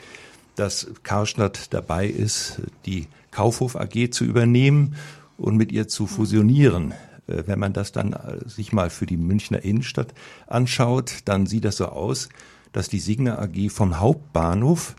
[0.56, 4.94] dass Karstadt dabei ist, die Kaufhof AG zu übernehmen
[5.36, 6.92] und mit ihr zu fusionieren.
[7.26, 10.14] Äh, wenn man das dann äh, sich mal für die Münchner Innenstadt
[10.46, 12.30] anschaut, dann sieht das so aus,
[12.72, 14.96] dass die Signa AG vom Hauptbahnhof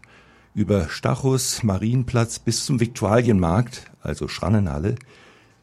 [0.55, 4.97] über Stachus, Marienplatz bis zum Viktualienmarkt, also Schrannenhalle,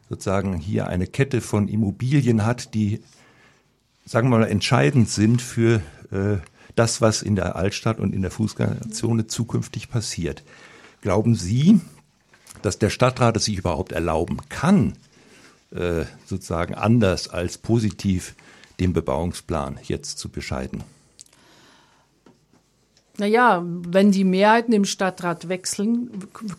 [0.08, 3.02] sozusagen hier eine Kette von Immobilien hat, die
[4.06, 6.38] sagen wir mal, entscheidend sind für äh,
[6.76, 10.44] das, was in der Altstadt und in der Fußgängerzone zukünftig passiert.
[11.02, 11.80] Glauben Sie,
[12.62, 14.94] dass der Stadtrat es sich überhaupt erlauben kann,
[15.72, 18.34] äh, sozusagen anders als positiv
[18.78, 20.84] den Bebauungsplan jetzt zu bescheiden?
[23.18, 26.10] Naja, wenn die Mehrheiten im Stadtrat wechseln,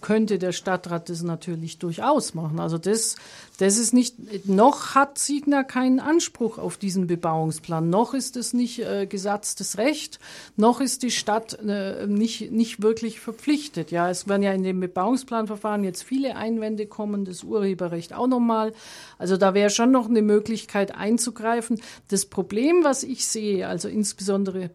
[0.01, 2.59] könnte der Stadtrat das natürlich durchaus machen.
[2.59, 3.15] Also das,
[3.59, 8.79] das ist nicht, noch hat Signa keinen Anspruch auf diesen Bebauungsplan, noch ist es nicht
[8.79, 10.19] äh, gesatztes Recht,
[10.55, 13.91] noch ist die Stadt äh, nicht, nicht wirklich verpflichtet.
[13.91, 18.73] Ja, es werden ja in dem Bebauungsplanverfahren jetzt viele Einwände kommen, das Urheberrecht auch nochmal.
[19.19, 21.79] Also da wäre schon noch eine Möglichkeit einzugreifen.
[22.07, 24.71] Das Problem, was ich sehe, also insbesondere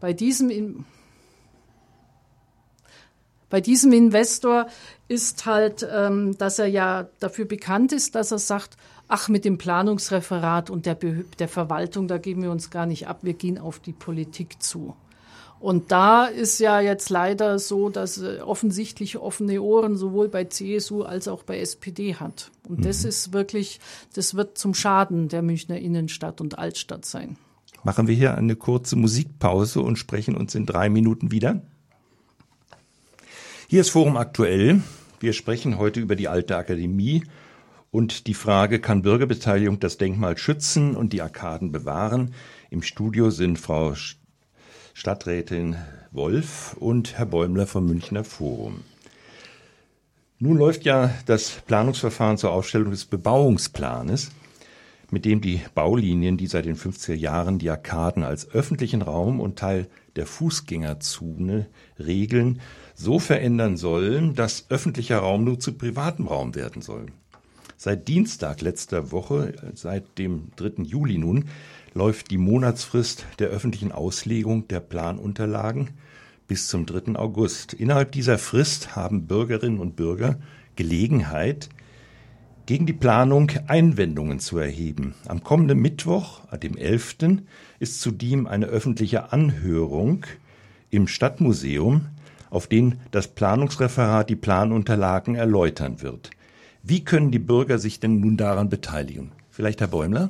[0.00, 0.84] bei diesem,
[3.50, 4.66] bei diesem Investor
[5.08, 8.76] ist halt, ähm, dass er ja dafür bekannt ist, dass er sagt,
[9.08, 13.20] ach, mit dem Planungsreferat und der, der Verwaltung, da geben wir uns gar nicht ab,
[13.22, 14.94] wir gehen auf die Politik zu.
[15.60, 21.02] Und da ist ja jetzt leider so, dass er offensichtlich offene Ohren sowohl bei CSU
[21.02, 22.52] als auch bei SPD hat.
[22.68, 22.82] Und mhm.
[22.84, 23.80] das ist wirklich,
[24.14, 27.38] das wird zum Schaden der Münchner Innenstadt und Altstadt sein
[27.84, 31.62] machen wir hier eine kurze Musikpause und sprechen uns in drei Minuten wieder.
[33.68, 34.82] Hier ist Forum aktuell.
[35.20, 37.24] Wir sprechen heute über die alte Akademie
[37.90, 42.34] und die Frage, kann Bürgerbeteiligung das Denkmal schützen und die Arkaden bewahren?
[42.70, 43.94] Im Studio sind Frau
[44.94, 45.76] Stadträtin
[46.10, 48.84] Wolf und Herr Bäumler vom Münchner Forum.
[50.38, 54.30] Nun läuft ja das Planungsverfahren zur Aufstellung des Bebauungsplanes,
[55.10, 59.58] mit dem die Baulinien, die seit den 50er Jahren die Arkaden als öffentlichen Raum und
[59.58, 61.66] Teil der Fußgängerzone
[61.98, 62.60] regeln,
[62.94, 67.06] so verändern sollen, dass öffentlicher Raum nur zu privatem Raum werden soll.
[67.76, 70.82] Seit Dienstag letzter Woche, seit dem 3.
[70.82, 71.44] Juli nun,
[71.94, 75.90] läuft die Monatsfrist der öffentlichen Auslegung der Planunterlagen
[76.48, 77.14] bis zum 3.
[77.16, 77.74] August.
[77.74, 80.38] Innerhalb dieser Frist haben Bürgerinnen und Bürger
[80.74, 81.68] Gelegenheit,
[82.68, 85.14] gegen die Planung Einwendungen zu erheben.
[85.26, 87.16] Am kommenden Mittwoch, dem 11.,
[87.78, 90.26] ist zudem eine öffentliche Anhörung
[90.90, 92.08] im Stadtmuseum,
[92.50, 96.30] auf den das Planungsreferat die Planunterlagen erläutern wird.
[96.82, 99.32] Wie können die Bürger sich denn nun daran beteiligen?
[99.50, 100.28] Vielleicht Herr Bäumler?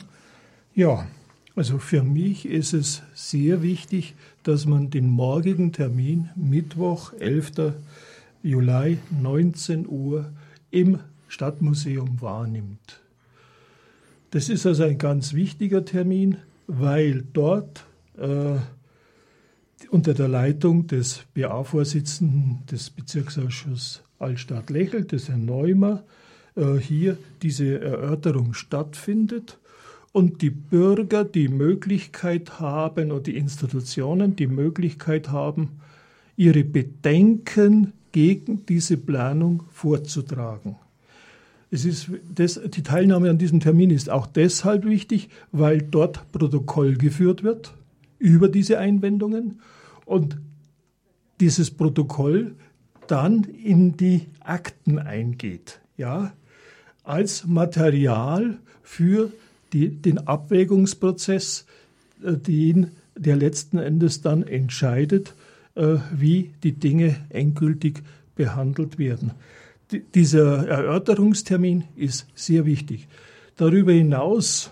[0.77, 1.09] Ja,
[1.57, 7.75] also für mich ist es sehr wichtig, dass man den morgigen Termin, Mittwoch, 11.
[8.45, 10.31] Juli, 19 Uhr,
[10.71, 13.01] im Stadtmuseum wahrnimmt.
[14.31, 16.37] Das ist also ein ganz wichtiger Termin,
[16.67, 17.87] weil dort
[18.19, 18.57] äh,
[19.91, 26.05] unter der Leitung des BA-Vorsitzenden des Bezirksausschusses Altstadt-Lechel, des Herrn Neumer,
[26.57, 29.59] äh, hier diese Erörterung stattfindet
[30.13, 35.81] und die Bürger die Möglichkeit haben und die Institutionen die Möglichkeit haben,
[36.37, 40.77] ihre Bedenken gegen diese Planung vorzutragen.
[41.71, 46.97] Es ist das, die Teilnahme an diesem Termin ist auch deshalb wichtig, weil dort Protokoll
[46.97, 47.75] geführt wird
[48.19, 49.61] über diese Einwendungen
[50.07, 50.39] und
[51.41, 52.55] dieses Protokoll
[53.07, 56.33] dann in die Akten eingeht, ja,
[57.05, 59.31] als Material für
[59.73, 61.67] die, den Abwägungsprozess,
[62.23, 65.35] äh, den, der letzten Endes dann entscheidet,
[65.75, 68.03] äh, wie die Dinge endgültig
[68.37, 69.33] behandelt werden.
[70.15, 73.09] Dieser Erörterungstermin ist sehr wichtig.
[73.57, 74.71] Darüber hinaus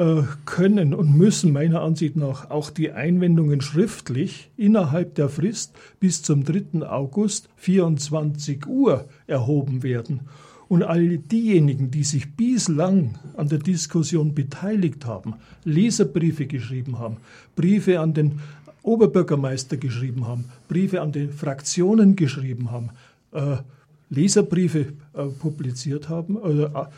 [0.00, 6.22] äh, können und müssen meiner Ansicht nach auch die Einwendungen schriftlich innerhalb der Frist bis
[6.22, 6.86] zum 3.
[6.88, 10.20] August 24 Uhr erhoben werden.
[10.68, 17.16] Und alle diejenigen, die sich bislang an der Diskussion beteiligt haben, Leserbriefe geschrieben haben,
[17.54, 18.40] Briefe an den
[18.82, 22.90] Oberbürgermeister geschrieben haben, Briefe an die Fraktionen geschrieben haben,
[24.10, 26.90] Leserbriefe äh, publiziert haben oder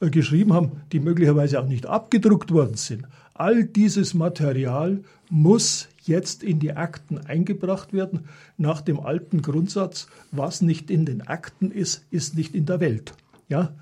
[0.00, 3.06] äh, geschrieben haben, die möglicherweise auch nicht abgedruckt worden sind.
[3.34, 8.20] All dieses Material muss jetzt in die Akten eingebracht werden,
[8.58, 13.14] nach dem alten Grundsatz, was nicht in den Akten ist, ist nicht in der Welt.
[13.48, 13.72] Ja?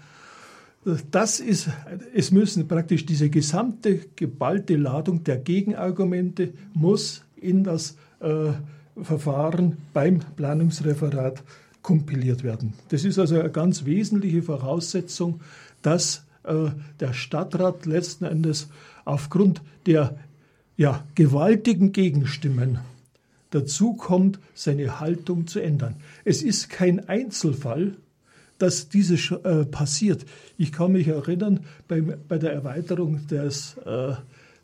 [1.11, 1.69] Das ist,
[2.15, 8.53] es müssen praktisch diese gesamte geballte Ladung der Gegenargumente muss in das äh,
[9.03, 11.43] Verfahren beim Planungsreferat
[11.89, 12.75] kompiliert werden.
[12.91, 15.41] Das ist also eine ganz wesentliche Voraussetzung,
[15.81, 16.69] dass äh,
[17.01, 18.69] der Stadtrat letzten Endes
[19.07, 20.19] aufgrund der
[20.77, 22.81] ja, gewaltigen Gegenstimmen
[23.53, 25.97] dazu kommt, seine Haltung zu ändern.
[26.27, 27.97] Es ist kein Einzelfall,
[28.59, 30.27] dass dieses äh, passiert.
[30.59, 34.13] Ich kann mich erinnern, bei, bei der Erweiterung des äh,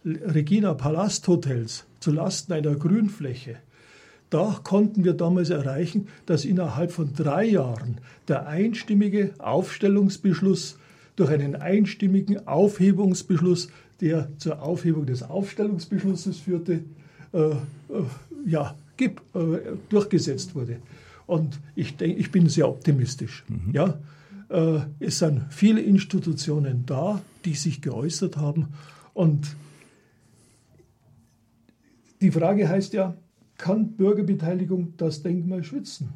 [0.04, 3.56] Regina Palast Hotels zulasten einer Grünfläche,
[4.34, 10.76] da konnten wir damals erreichen, dass innerhalb von drei Jahren der einstimmige Aufstellungsbeschluss
[11.14, 13.68] durch einen einstimmigen Aufhebungsbeschluss
[14.00, 16.80] der zur Aufhebung des Aufstellungsbeschlusses führte,
[17.32, 17.54] äh, äh,
[18.44, 20.78] ja, gibt, äh, durchgesetzt wurde.
[21.26, 23.44] Und ich, denk, ich bin sehr optimistisch.
[23.46, 23.72] Mhm.
[23.72, 24.00] Ja,
[24.48, 28.70] äh, es sind viele Institutionen da, die sich geäußert haben.
[29.12, 29.54] Und
[32.20, 33.14] die Frage heißt ja,
[33.58, 36.10] kann Bürgerbeteiligung das Denkmal schützen?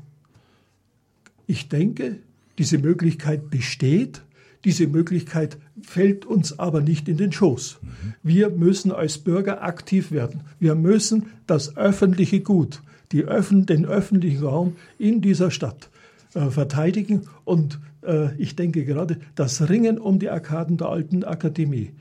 [1.47, 2.19] Ich denke,
[2.59, 4.23] diese Möglichkeit besteht.
[4.65, 7.79] Diese Möglichkeit fällt uns aber nicht in den Schoß.
[8.23, 10.43] Wir müssen als Bürger aktiv werden.
[10.59, 12.83] Wir müssen das öffentliche Gut,
[13.15, 15.91] Öffn den öffentlichen Raum in dieser Stadt
[16.35, 17.29] äh, verteidigen.
[17.45, 21.93] Und äh, ich denke gerade, das Ringen um die Arkaden der alten Akademie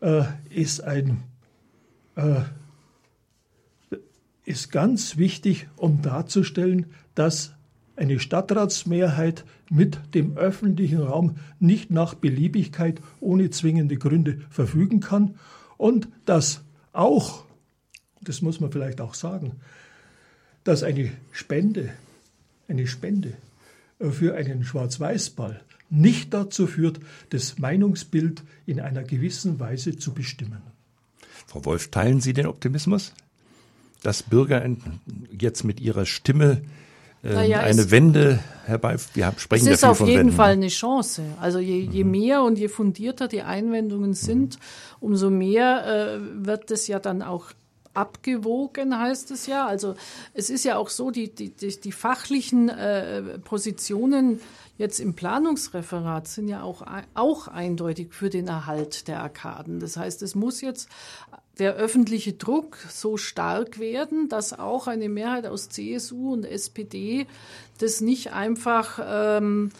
[0.00, 1.18] äh, ist ein
[2.14, 2.42] äh,
[4.50, 7.52] ist ganz wichtig, um darzustellen, dass
[7.94, 15.36] eine Stadtratsmehrheit mit dem öffentlichen Raum nicht nach Beliebigkeit ohne zwingende Gründe verfügen kann
[15.76, 17.44] und dass auch,
[18.20, 19.52] das muss man vielleicht auch sagen,
[20.64, 21.90] dass eine Spende,
[22.66, 23.34] eine Spende
[23.98, 26.98] für einen Schwarz-Weiß-Ball nicht dazu führt,
[27.28, 30.62] das Meinungsbild in einer gewissen Weise zu bestimmen.
[31.46, 33.12] Frau Wolf, teilen Sie den Optimismus,
[34.02, 34.64] dass Bürger
[35.38, 36.62] jetzt mit ihrer Stimme
[37.22, 38.96] äh, naja, eine Wende herbei.
[39.14, 40.32] Wir sprechen es ist auf jeden Wenden.
[40.32, 41.22] Fall eine Chance.
[41.40, 42.10] Also je, je mhm.
[42.10, 44.60] mehr und je fundierter die Einwendungen sind, mhm.
[45.00, 47.52] umso mehr äh, wird es ja dann auch
[47.92, 49.66] abgewogen, heißt es ja.
[49.66, 49.96] Also
[50.32, 54.40] es ist ja auch so, die, die, die, die fachlichen äh, Positionen
[54.80, 59.78] jetzt im Planungsreferat sind ja auch, auch eindeutig für den Erhalt der Arkaden.
[59.78, 60.88] Das heißt, es muss jetzt
[61.58, 67.26] der öffentliche Druck so stark werden, dass auch eine Mehrheit aus CSU und SPD
[67.76, 69.70] das nicht einfach ähm,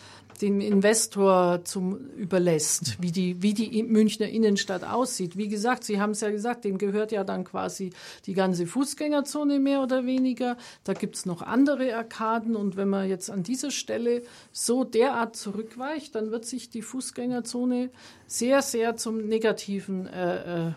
[0.42, 5.36] dem Investor zum überlässt, wie die, wie die Münchner Innenstadt aussieht.
[5.36, 7.90] Wie gesagt, Sie haben es ja gesagt, dem gehört ja dann quasi
[8.26, 10.56] die ganze Fußgängerzone mehr oder weniger.
[10.84, 14.22] Da gibt es noch andere Arkaden und wenn man jetzt an dieser Stelle
[14.52, 17.90] so derart zurückweicht, dann wird sich die Fußgängerzone
[18.26, 20.72] sehr, sehr zum Negativen äh, äh,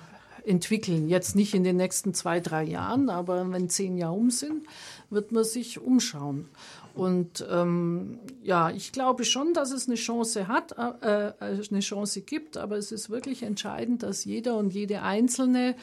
[0.45, 1.07] entwickeln.
[1.09, 4.65] Jetzt nicht in den nächsten zwei, drei Jahren, aber wenn zehn Jahre um sind,
[5.09, 6.49] wird man sich umschauen.
[6.95, 12.21] Und ähm, ja, ich glaube schon, dass es eine Chance hat, äh, äh, eine Chance
[12.21, 15.75] gibt, aber es ist wirklich entscheidend, dass jeder und jede Einzelne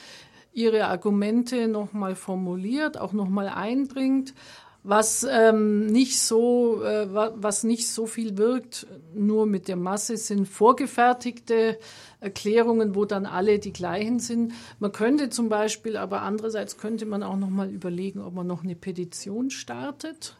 [0.52, 4.34] ihre Argumente nochmal formuliert, auch nochmal einbringt,
[4.82, 10.48] was ähm, nicht so, äh, was nicht so viel wirkt, nur mit der Masse sind
[10.48, 11.78] vorgefertigte
[12.20, 14.52] Erklärungen, wo dann alle die gleichen sind.
[14.78, 18.62] Man könnte zum Beispiel, aber andererseits könnte man auch noch mal überlegen, ob man noch
[18.62, 20.36] eine Petition startet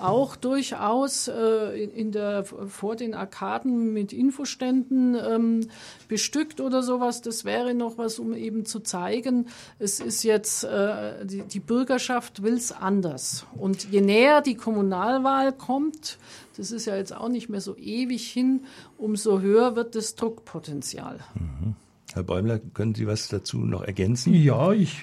[0.00, 5.68] auch durchaus äh, in der, vor den Arkaden mit Infoständen ähm,
[6.08, 7.22] bestückt oder sowas.
[7.22, 9.48] Das wäre noch was, um eben zu zeigen,
[9.78, 13.46] es ist jetzt, äh, die, die Bürgerschaft will es anders.
[13.56, 16.18] Und je näher die Kommunalwahl kommt,
[16.56, 18.60] das ist ja jetzt auch nicht mehr so ewig hin,
[18.96, 21.20] umso höher wird das Druckpotenzial.
[21.34, 21.74] Mhm.
[22.12, 24.34] Herr Bäumler, können Sie was dazu noch ergänzen?
[24.34, 24.98] Ja, ich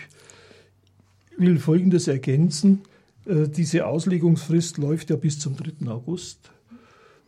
[1.38, 2.82] will Folgendes ergänzen.
[3.26, 5.88] Äh, diese Auslegungsfrist läuft ja bis zum 3.
[5.90, 6.52] August.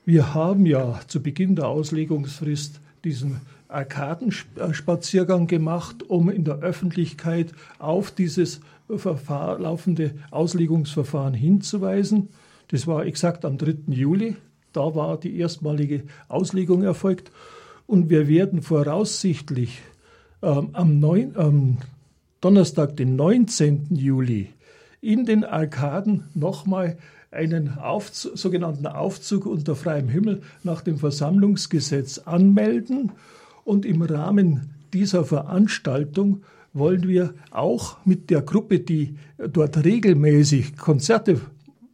[0.05, 8.11] Wir haben ja zu Beginn der Auslegungsfrist diesen Arkadenspaziergang gemacht, um in der Öffentlichkeit auf
[8.11, 12.29] dieses laufende Auslegungsverfahren hinzuweisen.
[12.69, 13.75] Das war exakt am 3.
[13.87, 14.35] Juli.
[14.71, 17.31] Da war die erstmalige Auslegung erfolgt.
[17.85, 19.81] Und wir werden voraussichtlich
[20.41, 21.77] ähm, am, 9, am
[22.41, 23.87] Donnerstag, den 19.
[23.91, 24.49] Juli,
[25.01, 26.97] in den Arkaden nochmal
[27.31, 33.11] einen Aufzug, sogenannten Aufzug unter freiem Himmel nach dem Versammlungsgesetz anmelden.
[33.63, 36.43] Und im Rahmen dieser Veranstaltung
[36.73, 41.41] wollen wir auch mit der Gruppe, die dort regelmäßig Konzerte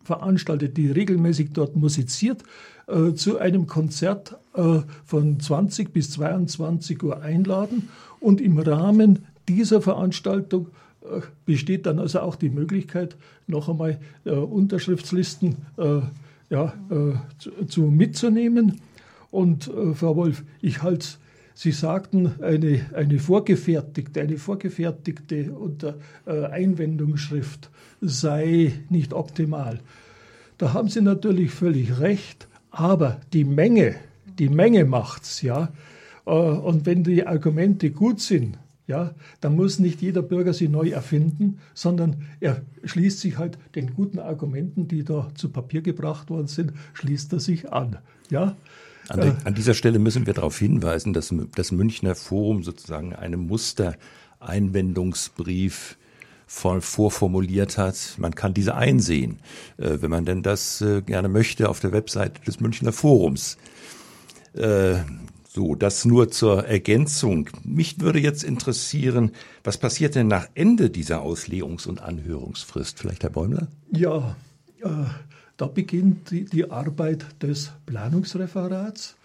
[0.10, 2.44] veranstaltet, die regelmäßig dort musiziert,
[2.88, 7.90] äh, zu einem Konzert äh, von 20 bis 22 Uhr einladen
[8.20, 10.70] und im Rahmen dieser Veranstaltung
[11.04, 15.56] äh, besteht dann also auch die Möglichkeit, noch einmal Unterschriftslisten
[16.52, 16.74] ja,
[17.40, 18.80] zu, zu, mitzunehmen.
[19.32, 21.08] Und Frau Wolf, ich halte
[21.62, 29.82] Sie sagten, eine, eine vorgefertigte, eine vorgefertigte unter äh, Einwendungsschrift sei nicht optimal.
[30.58, 33.96] Da haben Sie natürlich völlig recht, aber die Menge,
[34.38, 35.74] die Menge macht's, ja.
[36.24, 38.58] Und wenn die Argumente gut sind,
[38.88, 43.96] ja, dann muss nicht jeder Bürger sie neu erfinden, sondern er schließt sich halt den
[43.96, 47.98] guten Argumenten, die da zu Papier gebracht worden sind, schließt er sich an.
[48.30, 48.56] Ja.
[49.10, 53.48] An, der, an dieser Stelle müssen wir darauf hinweisen, dass das Münchner Forum sozusagen einen
[53.48, 55.98] Mustereinwendungsbrief
[56.46, 58.16] voll vorformuliert hat.
[58.18, 59.40] Man kann diese einsehen,
[59.78, 63.58] äh, wenn man denn das äh, gerne möchte, auf der Webseite des Münchner Forums.
[64.54, 64.96] Äh,
[65.48, 67.50] so, das nur zur Ergänzung.
[67.64, 69.32] Mich würde jetzt interessieren,
[69.64, 73.00] was passiert denn nach Ende dieser Auslegungs- und Anhörungsfrist?
[73.00, 73.68] Vielleicht Herr Bäumler?
[74.80, 75.16] Ja,
[75.60, 79.18] da beginnt die, die Arbeit des Planungsreferats.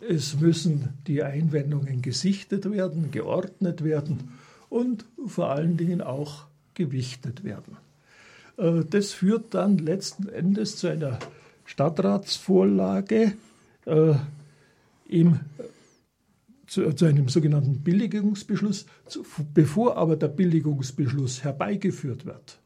[0.00, 4.32] Es müssen die Einwendungen gesichtet werden, geordnet werden
[4.70, 7.76] und vor allen Dingen auch gewichtet werden.
[8.56, 11.18] Äh, das führt dann letzten Endes zu einer
[11.66, 13.34] Stadtratsvorlage,
[13.84, 14.14] äh,
[15.06, 15.40] im,
[16.66, 18.86] zu, zu, einem sogenannten Billigungsbeschluss.
[19.04, 22.58] Zu, bevor aber der Billigungsbeschluss herbeigeführt wird,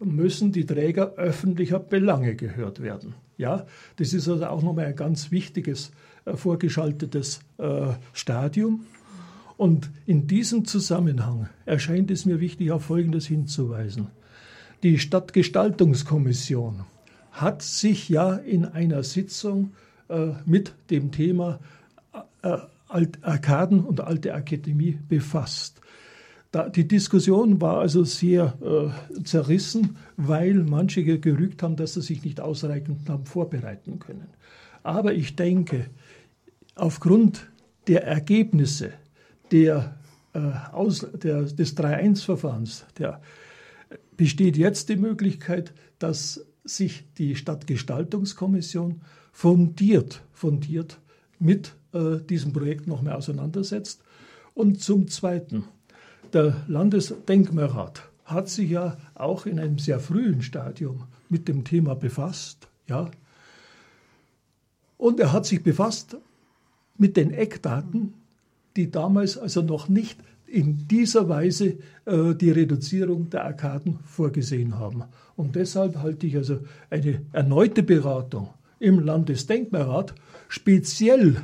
[0.00, 3.14] müssen die Träger öffentlicher Belange gehört werden.
[3.38, 3.66] Ja,
[3.96, 5.90] das ist also auch nochmal ein ganz wichtiges
[6.24, 8.86] äh, vorgeschaltetes äh, Stadium.
[9.56, 14.08] Und in diesem Zusammenhang erscheint es mir wichtig, auf Folgendes hinzuweisen.
[14.82, 16.84] Die Stadtgestaltungskommission
[17.30, 19.72] hat sich ja in einer Sitzung
[20.08, 21.60] äh, mit dem Thema
[22.88, 25.80] Arkaden und Alte Akademie befasst.
[26.64, 32.40] Die Diskussion war also sehr äh, zerrissen, weil manche gerügt haben, dass sie sich nicht
[32.40, 34.28] ausreichend haben vorbereiten können.
[34.82, 35.86] Aber ich denke,
[36.74, 37.50] aufgrund
[37.88, 38.92] der Ergebnisse
[39.50, 39.96] der,
[40.34, 40.38] äh,
[40.72, 42.84] aus, der, des 3-1-Verfahrens
[44.16, 49.00] besteht jetzt die Möglichkeit, dass sich die Stadtgestaltungskommission
[49.32, 50.98] fundiert, fundiert
[51.38, 54.02] mit äh, diesem Projekt noch mehr auseinandersetzt.
[54.54, 55.64] Und zum Zweiten,
[56.36, 62.68] der Landesdenkmalrat hat sich ja auch in einem sehr frühen Stadium mit dem Thema befasst,
[62.88, 63.10] ja.
[64.98, 66.18] Und er hat sich befasst
[66.98, 68.12] mit den Eckdaten,
[68.76, 75.04] die damals also noch nicht in dieser Weise äh, die Reduzierung der Arkaden vorgesehen haben.
[75.36, 76.58] Und deshalb halte ich also
[76.90, 80.14] eine erneute Beratung im Landesdenkmalrat
[80.48, 81.42] speziell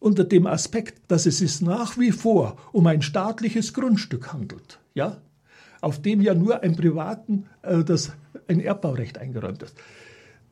[0.00, 5.20] unter dem Aspekt, dass es sich nach wie vor um ein staatliches Grundstück handelt, ja,
[5.80, 8.12] auf dem ja nur ein privaten äh, das
[8.46, 9.76] ein Erbbaurecht eingeräumt ist,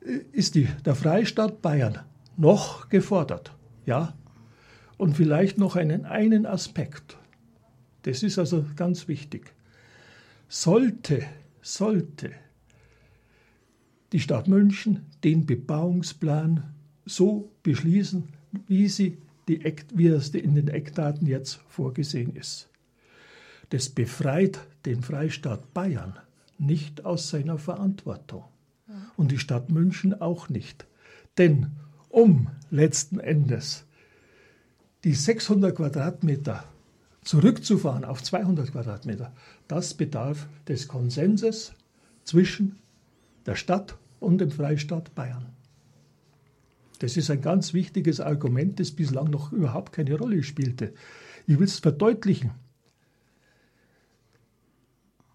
[0.01, 1.99] äh, ist die, der Freistaat Bayern
[2.35, 3.53] noch gefordert,
[3.85, 4.13] ja,
[4.97, 7.17] und vielleicht noch einen einen Aspekt.
[8.03, 9.53] Das ist also ganz wichtig.
[10.47, 11.23] Sollte,
[11.61, 12.31] sollte
[14.11, 16.63] die Stadt München den Bebauungsplan
[17.05, 18.29] so beschließen,
[18.67, 19.17] wie, sie
[19.47, 19.61] die
[19.93, 22.69] wie es in den Eckdaten jetzt vorgesehen ist.
[23.69, 26.17] Das befreit den Freistaat Bayern
[26.57, 28.45] nicht aus seiner Verantwortung
[29.15, 30.85] und die Stadt München auch nicht.
[31.37, 31.71] Denn
[32.09, 33.85] um letzten Endes
[35.03, 36.63] die 600 Quadratmeter
[37.23, 39.33] zurückzufahren auf 200 Quadratmeter,
[39.67, 41.73] das bedarf des Konsenses
[42.23, 42.77] zwischen
[43.45, 45.56] der Stadt und dem Freistaat Bayern.
[46.99, 50.93] Das ist ein ganz wichtiges Argument, das bislang noch überhaupt keine Rolle spielte.
[51.45, 52.51] Ich will es verdeutlichen.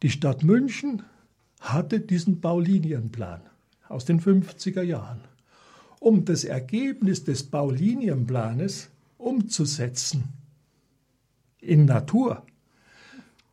[0.03, 1.03] Die Stadt München
[1.61, 3.43] hatte diesen Baulinienplan
[3.89, 5.21] aus den 50er Jahren.
[6.01, 10.25] Um das Ergebnis des Baulinienplanes umzusetzen
[11.61, 12.45] in Natur,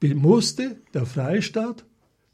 [0.01, 1.85] musste der Freistaat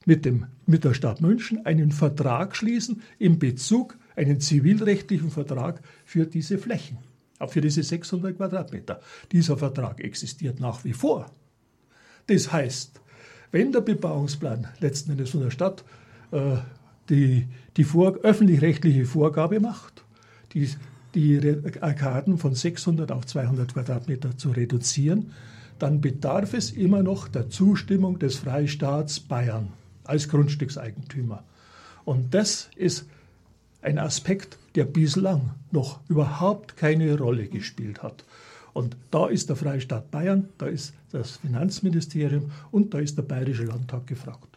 [0.05, 6.25] mit, dem, mit der Stadt München einen Vertrag schließen in Bezug, einen zivilrechtlichen Vertrag für
[6.25, 6.97] diese Flächen,
[7.39, 8.99] auch für diese 600 Quadratmeter.
[9.31, 11.31] Dieser Vertrag existiert nach wie vor.
[12.27, 13.01] Das heißt,
[13.51, 15.83] wenn der Bebauungsplan letzten Endes von der Stadt
[16.31, 16.57] äh,
[17.09, 17.47] die,
[17.77, 20.03] die vor, öffentlich-rechtliche Vorgabe macht,
[20.53, 20.69] die,
[21.13, 25.31] die Arkaden von 600 auf 200 Quadratmeter zu reduzieren,
[25.77, 31.43] dann bedarf es immer noch der Zustimmung des Freistaats Bayern als Grundstückseigentümer.
[32.05, 33.07] Und das ist
[33.85, 38.25] ein Aspekt, der bislang noch überhaupt keine Rolle gespielt hat.
[38.73, 43.63] Und da ist der Freistaat Bayern, da ist das Finanzministerium und da ist der Bayerische
[43.63, 44.55] Landtag gefragt.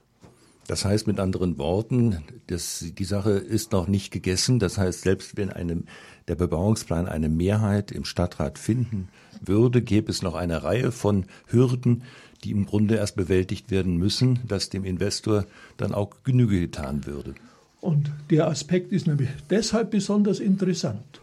[0.66, 4.58] Das heißt mit anderen Worten, das, die Sache ist noch nicht gegessen.
[4.58, 5.82] Das heißt, selbst wenn eine,
[6.26, 9.08] der Bebauungsplan eine Mehrheit im Stadtrat finden
[9.40, 12.02] würde, gäbe es noch eine Reihe von Hürden,
[12.44, 17.34] die im Grunde erst bewältigt werden müssen, dass dem Investor dann auch Genüge getan würde.
[17.80, 21.20] Und der Aspekt ist nämlich deshalb besonders interessant,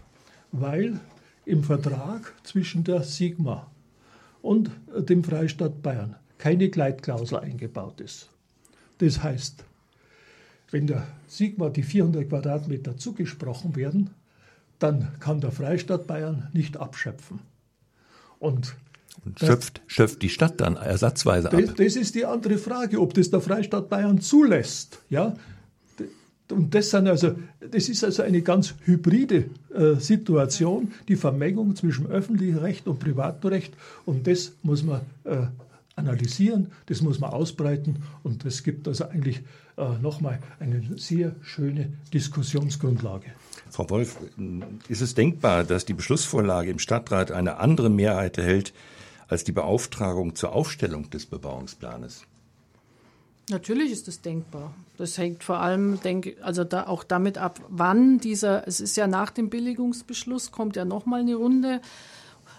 [0.51, 0.99] weil
[1.45, 3.70] im Vertrag zwischen der Sigma
[4.41, 8.30] und dem Freistaat Bayern keine Gleitklausel eingebaut ist.
[8.99, 9.64] Das heißt,
[10.72, 14.12] wenn der Sigma die 400 Quadratmeter zugesprochen werden,
[14.80, 17.39] dann kann der Freistaat Bayern nicht abschöpfen.
[18.39, 18.76] Und
[19.24, 21.60] und schöpft, schöpft die Stadt dann ersatzweise ab?
[21.60, 25.01] Das, das, ist die andere Frage, ob das der Freistaat Bayern zulässt.
[25.10, 25.36] Ja?
[26.52, 32.06] Und das, sind also, das ist also eine ganz hybride äh, Situation, die Vermengung zwischen
[32.08, 33.74] öffentlichem Recht und Privatrecht.
[34.06, 35.48] Und das muss man äh,
[35.96, 38.04] analysieren, das muss man ausbreiten.
[38.24, 39.41] Und das gibt also eigentlich
[39.78, 43.28] äh, nochmal eine sehr schöne Diskussionsgrundlage.
[43.72, 44.18] Frau Wolf,
[44.88, 48.74] ist es denkbar, dass die Beschlussvorlage im Stadtrat eine andere Mehrheit erhält
[49.28, 52.26] als die Beauftragung zur Aufstellung des Bebauungsplanes?
[53.50, 54.74] Natürlich ist es denkbar.
[54.98, 59.06] Das hängt vor allem, denke, also da auch damit ab, wann dieser, es ist ja
[59.06, 61.82] nach dem Billigungsbeschluss, kommt ja nochmal eine Runde,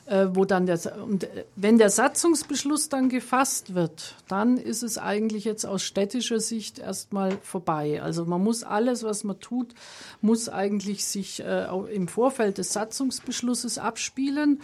[0.06, 4.98] äh, wo dann der, und äh, wenn der Satzungsbeschluss dann gefasst wird, dann ist es
[4.98, 8.00] eigentlich jetzt aus städtischer Sicht erstmal vorbei.
[8.00, 9.74] Also man muss alles, was man tut,
[10.20, 14.60] muss eigentlich sich äh, im Vorfeld des Satzungsbeschlusses abspielen.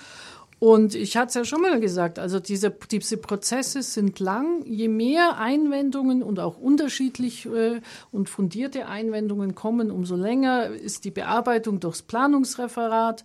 [0.63, 4.65] Und ich hatte es ja schon mal gesagt, also diese, diese Prozesse sind lang.
[4.65, 7.81] Je mehr Einwendungen und auch unterschiedlich äh,
[8.13, 13.25] und fundierte Einwendungen kommen, umso länger ist die Bearbeitung durchs Planungsreferat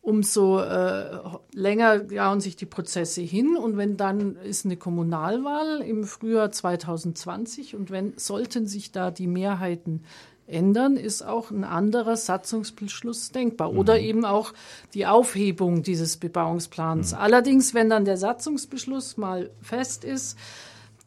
[0.00, 1.20] umso äh,
[1.52, 3.58] länger jahren sich die Prozesse hin.
[3.58, 9.26] Und wenn dann ist eine Kommunalwahl im Frühjahr 2020 und wenn sollten sich da die
[9.26, 10.04] Mehrheiten
[10.48, 13.72] ändern, ist auch ein anderer Satzungsbeschluss denkbar.
[13.74, 14.04] Oder mhm.
[14.04, 14.52] eben auch
[14.94, 17.12] die Aufhebung dieses Bebauungsplans.
[17.12, 17.18] Mhm.
[17.18, 20.38] Allerdings, wenn dann der Satzungsbeschluss mal fest ist,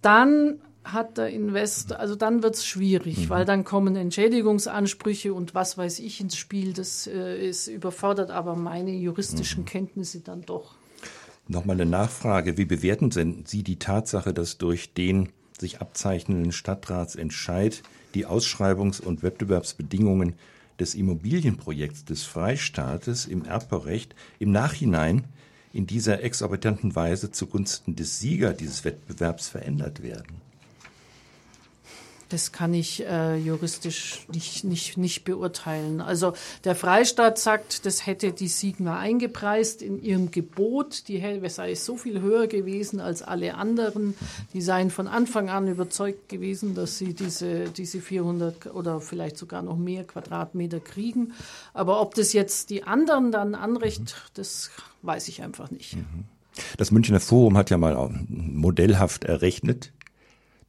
[0.02, 3.30] dann hat der Investor, also dann wird es schwierig, mhm.
[3.30, 6.74] weil dann kommen Entschädigungsansprüche und was weiß ich ins Spiel.
[6.74, 9.68] Das äh, ist überfordert aber meine juristischen mhm.
[9.68, 10.76] Kenntnisse dann doch.
[11.48, 12.58] Nochmal eine Nachfrage.
[12.58, 13.12] Wie bewerten
[13.46, 15.30] Sie die Tatsache, dass durch den
[15.62, 17.82] sich abzeichnenden Stadtratsentscheid
[18.14, 20.34] die Ausschreibungs- und Wettbewerbsbedingungen
[20.80, 25.24] des Immobilienprojekts des Freistaates im Erbbaurecht im Nachhinein
[25.72, 30.51] in dieser exorbitanten Weise zugunsten des Sieger dieses Wettbewerbs verändert werden?
[32.32, 36.00] Das kann ich äh, juristisch nicht, nicht, nicht beurteilen.
[36.00, 41.10] Also der Freistaat sagt, das hätte die Sigma eingepreist in ihrem Gebot.
[41.10, 44.16] Die sei so viel höher gewesen als alle anderen.
[44.54, 49.62] Die seien von Anfang an überzeugt gewesen, dass sie diese, diese 400 oder vielleicht sogar
[49.62, 51.34] noch mehr Quadratmeter kriegen.
[51.74, 54.72] Aber ob das jetzt die anderen dann anrecht, das
[55.02, 55.98] weiß ich einfach nicht.
[55.98, 56.26] Mhm.
[56.78, 59.92] Das Münchner Forum hat ja mal modellhaft errechnet,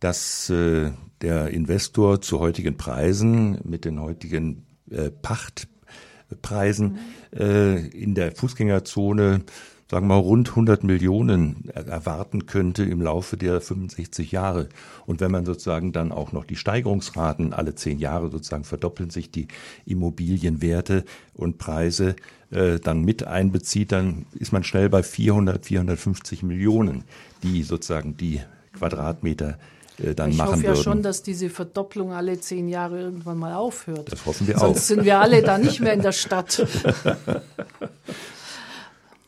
[0.02, 0.90] dass äh,
[1.22, 6.98] der Investor zu heutigen Preisen mit den heutigen äh, Pachtpreisen
[7.32, 9.44] äh, in der Fußgängerzone
[9.92, 14.70] sagen wir mal, rund 100 Millionen erwarten könnte im Laufe der 65 Jahre.
[15.04, 19.30] Und wenn man sozusagen dann auch noch die Steigerungsraten alle zehn Jahre sozusagen verdoppeln sich
[19.30, 19.48] die
[19.84, 22.16] Immobilienwerte und Preise
[22.50, 27.04] äh, dann mit einbezieht, dann ist man schnell bei 400, 450 Millionen,
[27.42, 28.40] die sozusagen die
[28.72, 29.58] Quadratmeter
[29.98, 30.60] äh, dann ich machen würden.
[30.60, 34.12] Ich hoffe ja schon, dass diese Verdopplung alle zehn Jahre irgendwann mal aufhört.
[34.12, 34.68] Das hoffen wir Sonst auch.
[34.74, 36.66] Sonst sind wir alle da nicht mehr in der Stadt.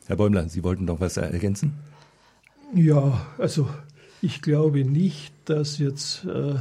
[0.06, 1.72] Herr Bäumler, Sie wollten noch was ergänzen?
[2.74, 3.68] Ja, also
[4.20, 6.56] ich glaube nicht, dass jetzt äh,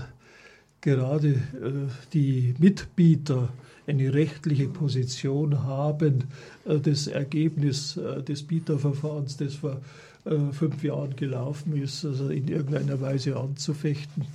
[0.82, 3.50] gerade äh, die Mitbieter
[3.88, 6.26] eine rechtliche Position haben,
[6.66, 9.82] äh, das Ergebnis äh, des Bieterverfahrens, das vor
[10.26, 14.26] äh, fünf Jahren gelaufen ist, also in irgendeiner Weise anzufechten.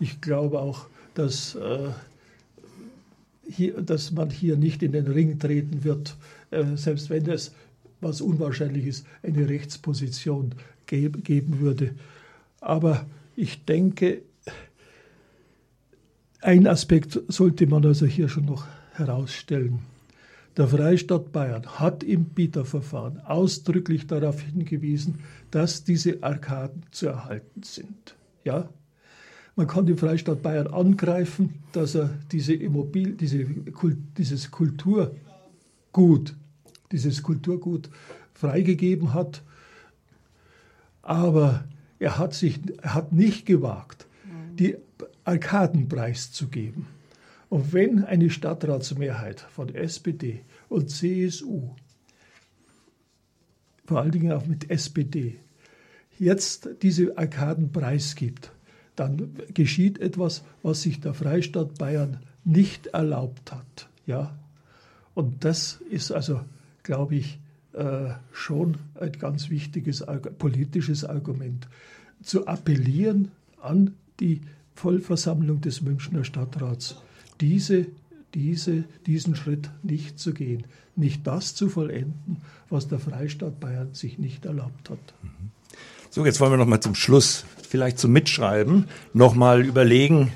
[0.00, 1.90] Ich glaube auch, dass, äh,
[3.48, 6.16] hier, dass man hier nicht in den Ring treten wird,
[6.50, 7.52] äh, selbst wenn es
[8.00, 10.52] was unwahrscheinlich ist, eine Rechtsposition
[10.86, 11.94] geben würde.
[12.60, 13.04] Aber
[13.36, 14.22] ich denke,
[16.40, 19.80] ein Aspekt sollte man also hier schon noch herausstellen.
[20.58, 28.16] Der Freistaat Bayern hat im Bieterverfahren ausdrücklich darauf hingewiesen, dass diese Arkaden zu erhalten sind.
[28.44, 28.68] Ja?
[29.56, 33.46] Man kann den Freistaat Bayern angreifen, dass er diese Immobil diese,
[34.16, 36.34] dieses Kulturgut
[36.92, 37.90] dieses Kulturgut
[38.34, 39.42] freigegeben hat.
[41.02, 41.64] Aber
[41.98, 44.06] er hat, sich, er hat nicht gewagt,
[44.58, 44.76] die
[45.24, 46.86] Arkaden preiszugeben.
[47.48, 51.70] Und wenn eine Stadtratsmehrheit von SPD und CSU,
[53.86, 55.38] vor allen Dingen auch mit SPD,
[56.18, 58.52] jetzt diese Arkaden preisgibt,
[58.96, 63.88] dann geschieht etwas, was sich der Freistaat Bayern nicht erlaubt hat.
[64.06, 64.36] Ja?
[65.14, 66.40] Und das ist also
[66.88, 67.38] glaube ich,
[67.74, 70.02] äh, schon ein ganz wichtiges
[70.38, 71.68] politisches Argument.
[72.22, 73.30] Zu appellieren
[73.60, 74.40] an die
[74.74, 77.02] Vollversammlung des Münchner Stadtrats,
[77.40, 77.86] diese,
[78.34, 80.64] diese, diesen Schritt nicht zu gehen,
[80.96, 84.98] nicht das zu vollenden, was der Freistaat Bayern sich nicht erlaubt hat.
[86.10, 90.32] So, jetzt wollen wir noch mal zum Schluss, vielleicht zum Mitschreiben, noch mal überlegen,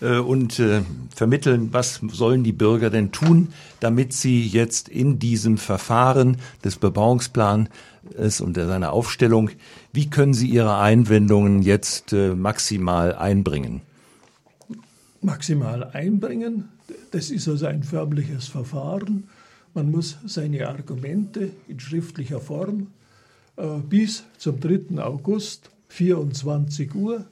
[0.00, 0.82] äh, und äh,
[1.14, 3.48] vermitteln, was sollen die Bürger denn tun,
[3.80, 7.68] damit sie jetzt in diesem Verfahren des Bebauungsplans
[8.40, 9.50] und seiner Aufstellung,
[9.92, 13.80] wie können sie ihre Einwendungen jetzt äh, maximal einbringen?
[15.20, 16.68] Maximal einbringen,
[17.10, 19.28] das ist also ein förmliches Verfahren.
[19.74, 22.88] Man muss seine Argumente in schriftlicher Form
[23.88, 25.02] bis zum 3.
[25.02, 27.26] August 24 Uhr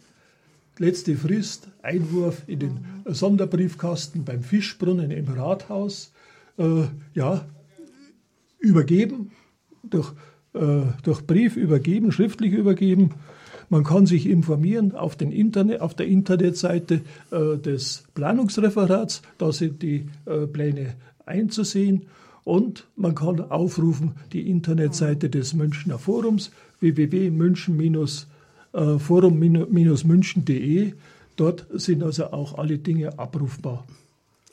[0.79, 6.13] letzte Frist, Einwurf in den Sonderbriefkasten beim Fischbrunnen im Rathaus,
[6.59, 7.47] äh, ja,
[8.59, 9.31] übergeben,
[9.83, 10.13] durch,
[10.55, 13.11] äh, durch Brief übergeben, schriftlich übergeben.
[13.69, 17.01] Man kann sich informieren auf, den Internet, auf der Internetseite
[17.31, 20.95] äh, des Planungsreferats, da sind die äh, Pläne
[21.27, 22.07] einzusehen.
[22.45, 26.51] Und man kann aufrufen die Internetseite des Münchner Forums
[26.81, 28.27] www.münchen-
[28.75, 30.93] äh, forum-münchen.de.
[31.37, 33.87] Dort sind also auch alle Dinge abrufbar.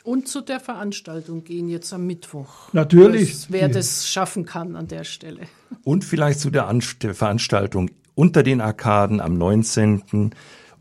[0.03, 2.73] Und zu der Veranstaltung gehen jetzt am Mittwoch.
[2.73, 3.31] Natürlich.
[3.31, 5.41] Das, wer das schaffen kann an der Stelle.
[5.83, 7.91] Und vielleicht zu der, An der Veranstaltung
[8.21, 10.29] unter den Arkaden am 19.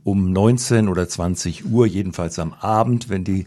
[0.04, 3.46] um 19 oder 20 Uhr, jedenfalls am Abend, wenn die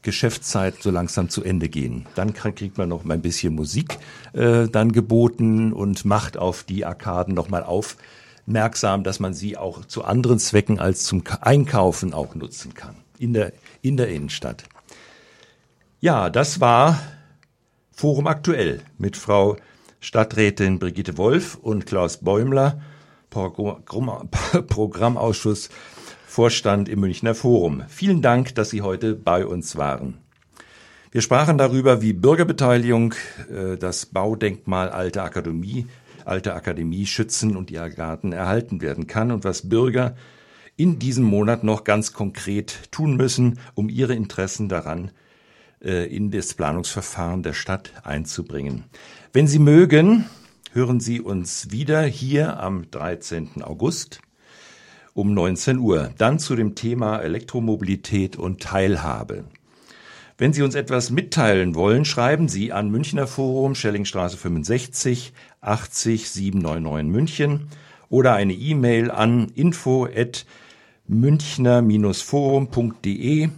[0.00, 2.06] Geschäftszeit so langsam zu Ende gehen.
[2.14, 3.98] Dann kriegt man noch mal ein bisschen Musik
[4.32, 9.84] äh, dann geboten und macht auf die Arkaden noch mal aufmerksam, dass man sie auch
[9.84, 14.64] zu anderen Zwecken als zum Einkaufen auch nutzen kann in der in der Innenstadt.
[16.00, 16.98] Ja, das war
[17.92, 19.58] Forum aktuell mit Frau
[20.00, 22.80] Stadträtin Brigitte Wolf und Klaus Bäumler,
[24.68, 25.68] Programmausschuss
[26.24, 27.82] Vorstand im Münchner Forum.
[27.88, 30.18] Vielen Dank, dass Sie heute bei uns waren.
[31.10, 33.14] Wir sprachen darüber, wie Bürgerbeteiligung
[33.50, 35.88] äh, das Baudenkmal Alte Akademie,
[36.24, 40.14] Alte Akademie schützen und ihr Garten erhalten werden kann und was Bürger
[40.76, 45.10] in diesem Monat noch ganz konkret tun müssen, um ihre Interessen daran
[45.82, 48.84] äh, in das Planungsverfahren der Stadt einzubringen.
[49.32, 50.26] Wenn Sie mögen,
[50.74, 53.62] hören Sie uns wieder hier am 13.
[53.62, 54.18] August
[55.14, 56.10] um 19 Uhr.
[56.18, 59.44] Dann zu dem Thema Elektromobilität und Teilhabe.
[60.36, 67.12] Wenn Sie uns etwas mitteilen wollen, schreiben Sie an Münchner Forum, Schellingstraße 65 80 799
[67.12, 67.68] München
[68.08, 70.44] oder eine E-Mail an info at
[71.06, 73.48] münchner-forum.de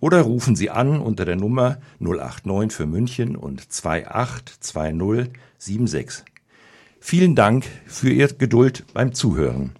[0.00, 6.24] oder rufen Sie an unter der Nummer 089 für München und 282076.
[7.06, 9.72] Vielen Dank für Ihr Geduld beim Zuhören.